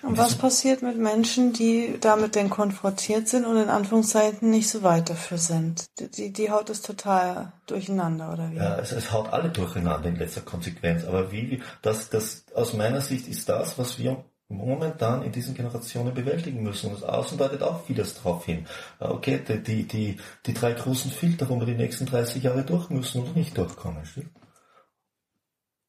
Und 0.03 0.15
was 0.15 0.35
passiert 0.35 0.83
mit 0.83 0.97
Menschen, 0.97 1.53
die 1.53 1.97
damit 1.99 2.35
denn 2.35 2.51
konfrontiert 2.51 3.27
sind 3.27 3.45
und 3.45 3.57
in 3.57 3.69
Anführungszeichen 3.69 4.49
nicht 4.51 4.69
so 4.69 4.83
weit 4.83 5.09
dafür 5.09 5.39
sind? 5.39 5.85
Die, 6.17 6.31
die 6.31 6.51
haut 6.51 6.69
es 6.69 6.83
total 6.83 7.51
durcheinander, 7.65 8.31
oder 8.31 8.51
wie? 8.51 8.57
Ja, 8.57 8.77
es, 8.77 8.91
es 8.91 9.11
haut 9.11 9.33
alle 9.33 9.49
durcheinander 9.49 10.07
in 10.07 10.15
letzter 10.15 10.41
Konsequenz. 10.41 11.03
Aber 11.03 11.31
wie, 11.31 11.63
das, 11.81 12.09
das, 12.09 12.45
aus 12.53 12.73
meiner 12.73 13.01
Sicht 13.01 13.27
ist 13.27 13.49
das, 13.49 13.79
was 13.79 13.97
wir 13.97 14.23
momentan 14.49 15.23
in 15.23 15.31
diesen 15.31 15.55
Generationen 15.55 16.13
bewältigen 16.13 16.63
müssen. 16.63 16.87
Und 16.87 17.01
das 17.01 17.09
Außen 17.09 17.37
deutet 17.37 17.61
auch 17.61 17.83
vieles 17.85 18.15
darauf 18.15 18.45
hin. 18.45 18.65
Äh, 18.99 19.05
okay, 19.05 19.41
die, 19.47 19.87
die, 19.87 20.17
die 20.45 20.53
drei 20.53 20.73
großen 20.73 21.11
Filter, 21.11 21.49
wo 21.49 21.59
wir 21.59 21.65
die 21.65 21.75
nächsten 21.75 22.05
30 22.05 22.43
Jahre 22.43 22.63
durch 22.63 22.89
müssen 22.89 23.23
oder 23.23 23.33
nicht 23.33 23.57
durchkommen. 23.57 24.05
Stimmt? 24.05 24.31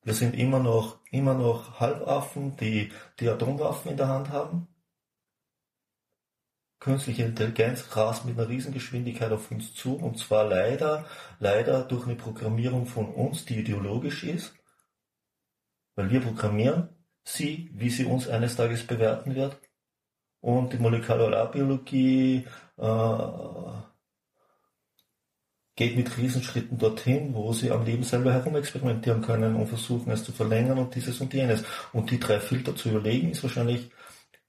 Wir 0.03 0.15
sind 0.15 0.35
immer 0.35 0.59
noch, 0.59 0.99
immer 1.11 1.35
noch 1.35 1.81
Halbaffen, 1.81 2.57
die, 2.57 2.93
die 3.21 3.29
Atomwaffen 3.29 3.91
in 3.91 3.97
der 3.97 4.09
Hand 4.09 4.31
haben. 4.31 4.69
Künstliche 6.81 7.25
Intelligenz 7.25 7.85
rast 7.97 8.25
mit 8.25 8.39
einer 8.39 8.49
Riesengeschwindigkeit 8.49 9.33
auf 9.33 9.51
uns 9.51 9.75
zu 9.75 9.97
und 9.97 10.17
zwar 10.17 10.45
leider, 10.45 11.05
leider 11.41 11.83
durch 11.83 12.07
eine 12.07 12.15
Programmierung 12.15 12.87
von 12.87 13.13
uns, 13.13 13.45
die 13.45 13.59
ideologisch 13.59 14.23
ist, 14.23 14.55
weil 15.97 16.11
wir 16.11 16.21
programmieren 16.21 16.98
sie, 17.29 17.71
wie 17.75 17.91
sie 17.91 18.05
uns 18.05 18.29
eines 18.29 18.57
Tages 18.57 18.87
bewerten 18.87 19.35
wird. 19.35 19.59
Und 20.41 20.73
die 20.73 20.79
Molekularbiologie 20.79 22.47
äh, 22.77 23.19
geht 25.77 25.97
mit 25.97 26.17
Riesenschritten 26.17 26.79
dorthin, 26.79 27.35
wo 27.35 27.53
sie 27.53 27.71
am 27.71 27.85
Leben 27.85 28.03
selber 28.03 28.33
herumexperimentieren 28.33 29.23
können 29.23 29.57
und 29.57 29.69
versuchen 29.69 30.11
es 30.11 30.25
zu 30.25 30.33
verlängern 30.33 30.79
und 30.79 30.95
dieses 30.95 31.21
und 31.21 31.35
jenes. 31.35 31.65
Und 31.93 32.11
die 32.11 32.21
drei 32.21 32.41
Filter 32.41 32.75
zu 32.75 32.91
überlegen, 32.91 33.31
ist 33.31 33.43
wahrscheinlich 33.43 33.91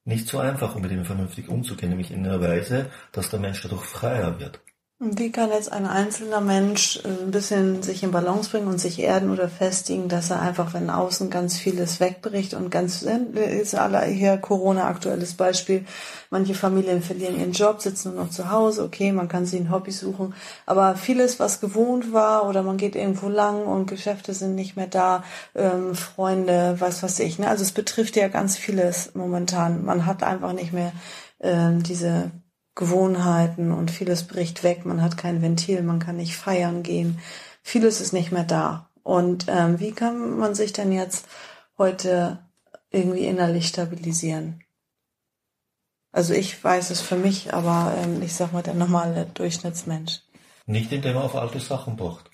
nicht 0.06 0.28
so 0.28 0.40
einfach, 0.40 0.76
um 0.76 0.82
mit 0.82 0.92
ihnen 0.92 1.06
vernünftig 1.06 1.50
umzugehen, 1.50 1.90
nämlich 1.90 2.12
in 2.12 2.26
einer 2.26 2.42
Weise, 2.42 2.90
dass 3.12 3.30
der 3.30 3.40
Mensch 3.40 3.62
dadurch 3.62 3.86
freier 3.86 4.40
wird. 4.40 4.60
Wie 5.02 5.32
kann 5.32 5.50
jetzt 5.52 5.72
ein 5.72 5.86
einzelner 5.86 6.42
Mensch 6.42 7.00
ein 7.06 7.32
bisschen 7.32 7.82
sich 7.82 8.04
in 8.04 8.12
Balance 8.12 8.50
bringen 8.50 8.68
und 8.68 8.82
sich 8.82 9.00
erden 9.00 9.32
oder 9.32 9.48
festigen, 9.48 10.10
dass 10.10 10.30
er 10.30 10.42
einfach, 10.42 10.74
wenn 10.74 10.90
außen 10.90 11.30
ganz 11.30 11.58
vieles 11.58 12.02
wegbricht 12.02 12.54
und 12.54 12.70
ganz, 12.70 13.04
ist 13.04 13.76
alle 13.76 14.04
hier 14.04 14.36
Corona 14.36 14.90
aktuelles 14.90 15.36
Beispiel. 15.36 15.86
Manche 16.32 16.54
Familien 16.54 17.02
verlieren 17.02 17.40
ihren 17.40 17.54
Job, 17.54 17.82
sitzen 17.82 18.14
nur 18.14 18.26
noch 18.26 18.30
zu 18.30 18.52
Hause. 18.52 18.84
Okay, 18.84 19.14
man 19.14 19.30
kann 19.30 19.46
sich 19.46 19.62
ein 19.62 19.72
Hobby 19.72 19.92
suchen. 19.92 20.34
Aber 20.66 20.96
vieles, 20.96 21.40
was 21.40 21.62
gewohnt 21.62 22.12
war 22.12 22.46
oder 22.50 22.62
man 22.62 22.76
geht 22.76 22.98
irgendwo 22.98 23.30
lang 23.30 23.68
und 23.68 23.86
Geschäfte 23.86 24.34
sind 24.34 24.56
nicht 24.56 24.76
mehr 24.76 24.88
da, 24.88 25.24
ähm, 25.56 25.96
Freunde, 25.96 26.76
was 26.80 27.02
weiß 27.02 27.20
ich. 27.20 27.40
Ne? 27.40 27.48
Also 27.48 27.64
es 27.64 27.72
betrifft 27.72 28.18
ja 28.18 28.28
ganz 28.28 28.58
vieles 28.58 29.16
momentan. 29.16 29.86
Man 29.86 30.06
hat 30.06 30.24
einfach 30.24 30.52
nicht 30.52 30.74
mehr 30.74 30.92
ähm, 31.40 31.84
diese 31.84 32.32
Gewohnheiten 32.80 33.74
und 33.74 33.92
vieles 33.92 34.24
bricht 34.24 34.64
weg. 34.64 34.86
Man 34.86 35.02
hat 35.02 35.18
kein 35.18 35.42
Ventil, 35.42 35.84
man 35.84 36.00
kann 36.00 36.16
nicht 36.16 36.38
feiern 36.38 36.82
gehen. 36.82 37.20
Vieles 37.62 38.00
ist 38.00 38.14
nicht 38.14 38.32
mehr 38.32 38.46
da. 38.46 38.90
Und 39.04 39.48
ähm, 39.50 39.82
wie 39.82 39.92
kann 39.92 40.38
man 40.40 40.56
sich 40.56 40.72
denn 40.72 40.94
jetzt 40.94 41.28
heute 41.78 42.40
irgendwie 42.90 43.26
innerlich 43.26 43.68
stabilisieren? 43.68 44.64
Also 46.14 46.34
ich 46.34 46.64
weiß 46.64 46.90
es 46.92 47.02
für 47.02 47.18
mich, 47.18 47.54
aber 47.54 47.94
ähm, 47.98 48.22
ich 48.22 48.34
sag 48.34 48.54
mal 48.54 48.64
der 48.64 48.76
normale 48.76 49.26
Durchschnittsmensch. 49.26 50.22
Nicht 50.66 50.94
indem 50.94 51.18
er 51.18 51.26
auf 51.26 51.36
alte 51.36 51.60
Sachen 51.60 51.98
pocht. 51.98 52.32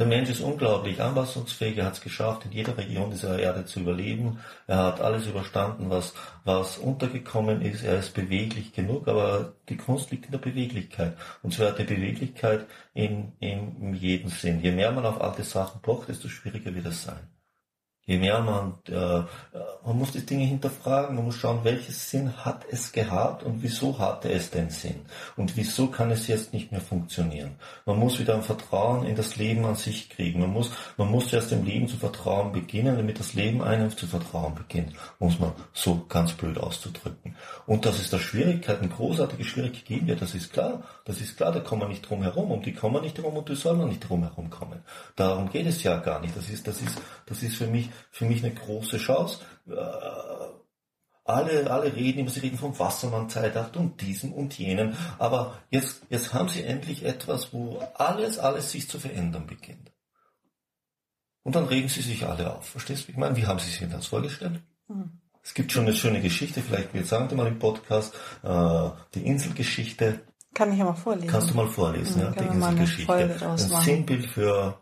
Der 0.00 0.06
Mensch 0.06 0.30
ist 0.30 0.40
unglaublich 0.40 0.98
anpassungsfähig, 1.02 1.76
er 1.76 1.84
hat 1.84 1.92
es 1.92 2.00
geschafft, 2.00 2.46
in 2.46 2.52
jeder 2.52 2.74
Region 2.78 3.10
dieser 3.10 3.38
Erde 3.38 3.66
zu 3.66 3.80
überleben. 3.80 4.38
Er 4.66 4.78
hat 4.78 5.02
alles 5.02 5.26
überstanden, 5.26 5.90
was, 5.90 6.14
was 6.42 6.78
untergekommen 6.78 7.60
ist. 7.60 7.84
Er 7.84 7.98
ist 7.98 8.14
beweglich 8.14 8.72
genug, 8.72 9.08
aber 9.08 9.52
die 9.68 9.76
Kunst 9.76 10.10
liegt 10.10 10.24
in 10.24 10.32
der 10.32 10.38
Beweglichkeit. 10.38 11.18
Und 11.42 11.52
zwar 11.52 11.72
die 11.72 11.84
Beweglichkeit 11.84 12.64
in, 12.94 13.32
in, 13.40 13.76
in 13.78 13.94
jedem 13.94 14.30
Sinn. 14.30 14.62
Je 14.62 14.72
mehr 14.72 14.90
man 14.90 15.04
auf 15.04 15.20
alte 15.20 15.42
Sachen 15.44 15.82
pocht, 15.82 16.08
desto 16.08 16.28
schwieriger 16.28 16.74
wird 16.74 16.86
es 16.86 17.02
sein. 17.02 17.28
Je 18.06 18.18
mehr 18.18 18.40
man, 18.40 18.74
äh, 18.88 19.22
man 19.84 19.98
muss 19.98 20.10
die 20.10 20.26
Dinge 20.26 20.44
hinterfragen, 20.44 21.14
man 21.14 21.26
muss 21.26 21.36
schauen, 21.36 21.60
welches 21.62 22.10
Sinn 22.10 22.44
hat 22.44 22.64
es 22.68 22.90
gehabt 22.90 23.42
und 23.44 23.62
wieso 23.62 23.98
hatte 23.98 24.32
es 24.32 24.50
den 24.50 24.70
Sinn 24.70 25.02
und 25.36 25.56
wieso 25.56 25.86
kann 25.88 26.10
es 26.10 26.26
jetzt 26.26 26.52
nicht 26.52 26.72
mehr 26.72 26.80
funktionieren. 26.80 27.56
Man 27.86 27.98
muss 27.98 28.18
wieder 28.18 28.34
ein 28.34 28.42
Vertrauen 28.42 29.04
in 29.04 29.14
das 29.14 29.36
Leben 29.36 29.64
an 29.64 29.76
sich 29.76 30.10
kriegen. 30.10 30.40
Man 30.40 30.52
muss, 30.52 30.72
man 30.96 31.08
muss 31.08 31.32
erst 31.32 31.52
dem 31.52 31.64
Leben 31.64 31.86
zu 31.86 31.98
vertrauen 31.98 32.52
beginnen, 32.52 32.96
damit 32.96 33.20
das 33.20 33.34
Leben 33.34 33.62
einem 33.62 33.96
zu 33.96 34.06
vertrauen 34.06 34.54
beginnt, 34.54 34.92
muss 35.18 35.38
man 35.38 35.52
so 35.72 36.04
ganz 36.08 36.32
blöd 36.32 36.58
auszudrücken. 36.58 37.36
Und 37.66 37.86
dass 37.86 38.00
es 38.00 38.10
da 38.10 38.18
Schwierigkeiten, 38.18 38.90
großartige 38.90 39.44
Schwierigkeiten 39.44 39.86
geben 39.86 40.06
wird, 40.08 40.22
das 40.22 40.34
ist 40.34 40.52
klar. 40.52 40.82
Das 41.04 41.20
ist 41.20 41.36
klar, 41.36 41.52
da 41.52 41.60
kommen 41.60 41.82
wir 41.82 41.88
nicht 41.88 42.08
drum 42.08 42.22
herum. 42.22 42.50
Und 42.50 42.66
die 42.66 42.72
kommen 42.72 43.02
nicht 43.02 43.18
drum 43.18 43.36
und 43.36 43.48
die 43.48 43.54
sollen 43.54 43.88
nicht 43.88 44.08
drum 44.08 44.22
herum 44.22 44.50
kommen. 44.50 44.80
Darum 45.16 45.50
geht 45.50 45.66
es 45.66 45.82
ja 45.82 45.96
gar 45.98 46.20
nicht. 46.20 46.36
Das 46.36 46.48
ist, 46.48 46.66
das 46.66 46.80
ist, 46.80 47.00
das 47.26 47.42
ist 47.42 47.56
für 47.56 47.66
mich 47.66 47.88
für 48.10 48.24
mich 48.24 48.44
eine 48.44 48.54
große 48.54 48.98
Chance. 48.98 49.40
Äh, 49.68 49.74
alle, 51.24 51.70
alle 51.70 51.94
reden 51.94 52.20
immer, 52.20 52.30
sie 52.30 52.40
reden 52.40 52.58
vom 52.58 52.78
Wassermann-Zeitalter 52.78 53.78
und 53.78 54.00
diesem 54.00 54.32
und 54.32 54.58
jenem. 54.58 54.94
Aber 55.18 55.58
jetzt, 55.70 56.02
jetzt 56.10 56.34
haben 56.34 56.48
sie 56.48 56.62
endlich 56.62 57.04
etwas, 57.04 57.52
wo 57.52 57.82
alles, 57.94 58.38
alles 58.38 58.70
sich 58.70 58.88
zu 58.88 58.98
verändern 58.98 59.46
beginnt. 59.46 59.92
Und 61.42 61.56
dann 61.56 61.66
regen 61.66 61.88
sie 61.88 62.02
sich 62.02 62.26
alle 62.26 62.54
auf. 62.54 62.68
Verstehst 62.68 63.06
du? 63.06 63.12
Ich 63.12 63.18
meine, 63.18 63.36
wie 63.36 63.46
haben 63.46 63.58
sie 63.58 63.70
sich 63.70 63.88
das 63.88 64.06
vorgestellt? 64.06 64.60
Mhm. 64.88 65.20
Es 65.42 65.54
gibt 65.54 65.72
schon 65.72 65.86
eine 65.86 65.94
schöne 65.94 66.20
Geschichte, 66.20 66.60
vielleicht 66.60 66.92
wir 66.92 67.04
sagen 67.04 67.30
wir 67.30 67.36
mal 67.36 67.46
im 67.46 67.58
Podcast, 67.58 68.14
äh, 68.42 68.90
die 69.14 69.26
Inselgeschichte. 69.26 70.20
Kann 70.52 70.72
ich 70.72 70.78
ja 70.78 70.84
mal 70.84 70.94
vorlesen. 70.94 71.28
Kannst 71.28 71.50
du 71.50 71.54
mal 71.54 71.68
vorlesen, 71.68 72.16
mhm, 72.16 72.34
ja, 72.34 72.42
die 72.42 72.54
Inselgeschichte. 72.54 73.46
Ein 73.46 73.56
Sinnbild 73.56 74.26
für, 74.26 74.78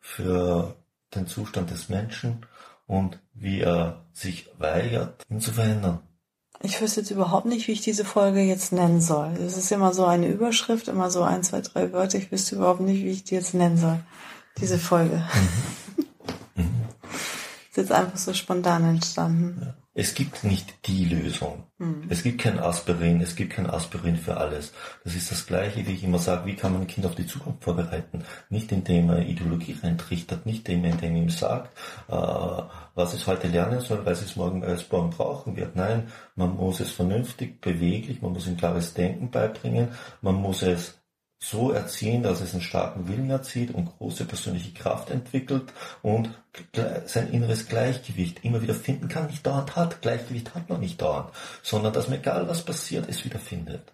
für 0.00 0.76
den 1.14 1.26
Zustand 1.26 1.70
des 1.70 1.88
Menschen 1.88 2.46
und 2.86 3.18
wie 3.34 3.60
er 3.60 4.04
sich 4.12 4.50
weigert, 4.58 5.22
ihn 5.28 5.40
zu 5.40 5.52
verändern. 5.52 6.00
Ich 6.62 6.80
wüsste 6.80 7.00
jetzt 7.00 7.10
überhaupt 7.10 7.46
nicht, 7.46 7.66
wie 7.68 7.72
ich 7.72 7.80
diese 7.80 8.04
Folge 8.04 8.40
jetzt 8.40 8.72
nennen 8.72 9.00
soll. 9.00 9.32
Es 9.46 9.56
ist 9.56 9.72
immer 9.72 9.94
so 9.94 10.04
eine 10.04 10.28
Überschrift, 10.28 10.88
immer 10.88 11.10
so 11.10 11.22
ein, 11.22 11.42
zwei, 11.42 11.62
drei 11.62 11.92
Wörter. 11.92 12.18
Ich 12.18 12.30
wüsste 12.30 12.56
überhaupt 12.56 12.80
nicht, 12.80 13.02
wie 13.02 13.10
ich 13.10 13.24
die 13.24 13.34
jetzt 13.34 13.54
nennen 13.54 13.78
soll. 13.78 14.00
Diese 14.58 14.78
Folge. 14.78 15.24
Mhm. 15.96 16.62
mhm. 16.62 16.84
ist 17.70 17.76
jetzt 17.76 17.92
einfach 17.92 18.18
so 18.18 18.34
spontan 18.34 18.84
entstanden. 18.84 19.62
Ja. 19.64 19.79
Es 20.00 20.14
gibt 20.14 20.44
nicht 20.44 20.86
die 20.86 21.04
Lösung. 21.04 21.64
Mhm. 21.76 22.06
Es 22.08 22.22
gibt 22.22 22.40
kein 22.40 22.58
Aspirin, 22.58 23.20
es 23.20 23.36
gibt 23.36 23.52
kein 23.52 23.68
Aspirin 23.68 24.16
für 24.16 24.38
alles. 24.38 24.72
Das 25.04 25.14
ist 25.14 25.30
das 25.30 25.46
Gleiche, 25.46 25.86
wie 25.86 25.92
ich 25.92 26.02
immer 26.02 26.18
sage, 26.18 26.46
wie 26.46 26.56
kann 26.56 26.72
man 26.72 26.80
ein 26.80 26.86
Kind 26.86 27.04
auf 27.04 27.16
die 27.16 27.26
Zukunft 27.26 27.62
vorbereiten? 27.62 28.24
Nicht 28.48 28.72
indem 28.72 29.10
er 29.10 29.26
Ideologie 29.26 29.76
reintrichtert, 29.82 30.46
nicht 30.46 30.66
indem 30.70 30.98
er 31.02 31.02
ihm 31.02 31.28
sagt, 31.28 31.76
äh, 32.08 32.14
was 32.14 33.12
es 33.12 33.26
heute 33.26 33.48
lernen 33.48 33.80
soll, 33.80 34.06
weil 34.06 34.14
es 34.14 34.36
morgen 34.36 34.64
als 34.64 34.90
morgen 34.90 35.10
brauchen 35.10 35.54
wird. 35.54 35.76
Nein, 35.76 36.08
man 36.34 36.56
muss 36.56 36.80
es 36.80 36.92
vernünftig, 36.92 37.60
beweglich, 37.60 38.22
man 38.22 38.32
muss 38.32 38.46
ihm 38.46 38.56
klares 38.56 38.94
Denken 38.94 39.30
beibringen, 39.30 39.88
man 40.22 40.36
muss 40.36 40.62
es 40.62 40.99
so 41.42 41.72
erziehen, 41.72 42.22
dass 42.22 42.40
es 42.42 42.52
einen 42.52 42.62
starken 42.62 43.08
Willen 43.08 43.30
erzieht 43.30 43.74
und 43.74 43.86
große 43.86 44.26
persönliche 44.26 44.72
Kraft 44.72 45.10
entwickelt 45.10 45.72
und 46.02 46.30
sein 47.06 47.32
inneres 47.32 47.66
Gleichgewicht 47.66 48.44
immer 48.44 48.60
wieder 48.60 48.74
finden 48.74 49.08
kann, 49.08 49.26
nicht 49.26 49.46
dauernd 49.46 49.74
hat. 49.74 50.02
Gleichgewicht 50.02 50.54
hat 50.54 50.68
man 50.68 50.80
nicht 50.80 51.00
dauernd, 51.00 51.30
sondern 51.62 51.94
dass 51.94 52.08
man 52.08 52.18
egal 52.18 52.46
was 52.46 52.62
passiert, 52.62 53.08
es 53.08 53.24
wieder 53.24 53.38
findet. 53.38 53.90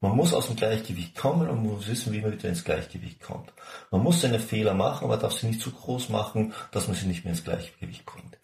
Man 0.00 0.16
muss 0.16 0.34
aus 0.34 0.48
dem 0.48 0.56
Gleichgewicht 0.56 1.16
kommen 1.16 1.48
und 1.48 1.62
muss 1.62 1.86
wissen, 1.86 2.12
wie 2.12 2.20
man 2.20 2.32
wieder 2.32 2.48
ins 2.48 2.64
Gleichgewicht 2.64 3.22
kommt. 3.22 3.52
Man 3.90 4.02
muss 4.02 4.20
seine 4.20 4.40
Fehler 4.40 4.74
machen, 4.74 5.04
aber 5.04 5.16
darf 5.16 5.32
sie 5.32 5.46
nicht 5.46 5.60
zu 5.60 5.70
groß 5.70 6.10
machen, 6.10 6.52
dass 6.72 6.88
man 6.88 6.96
sie 6.96 7.06
nicht 7.06 7.24
mehr 7.24 7.32
ins 7.32 7.44
Gleichgewicht 7.44 8.04
bringt. 8.04 8.36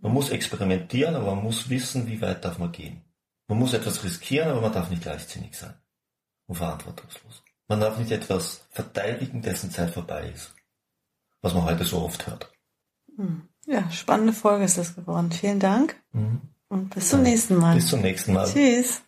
Man 0.00 0.12
muss 0.12 0.30
experimentieren, 0.30 1.16
aber 1.16 1.34
man 1.34 1.44
muss 1.44 1.70
wissen, 1.70 2.06
wie 2.06 2.20
weit 2.20 2.44
darf 2.44 2.58
man 2.58 2.70
gehen. 2.70 3.02
Man 3.48 3.58
muss 3.58 3.72
etwas 3.72 4.04
riskieren, 4.04 4.50
aber 4.50 4.60
man 4.60 4.72
darf 4.72 4.90
nicht 4.90 5.04
leichtsinnig 5.04 5.56
sein 5.56 5.74
und 6.46 6.56
verantwortungslos. 6.56 7.42
Man 7.70 7.78
darf 7.78 7.98
nicht 7.98 8.10
etwas 8.10 8.66
verteidigen, 8.70 9.42
dessen 9.42 9.70
Zeit 9.70 9.90
vorbei 9.90 10.32
ist. 10.34 10.56
Was 11.40 11.54
man 11.54 11.64
heute 11.66 11.84
so 11.84 12.02
oft 12.02 12.26
hört. 12.26 12.50
Hm. 13.16 13.42
Ja, 13.64 13.88
spannende 13.92 14.32
Folge 14.32 14.64
ist 14.64 14.76
das 14.76 14.96
geworden. 14.96 15.30
Vielen 15.30 15.60
Dank. 15.60 15.94
Mhm. 16.10 16.40
Und 16.68 16.92
bis 16.92 17.10
zum 17.10 17.22
nächsten 17.22 17.54
Mal. 17.54 17.76
Bis 17.76 17.86
zum 17.86 18.00
nächsten 18.00 18.32
Mal. 18.32 18.48
Tschüss. 18.52 19.02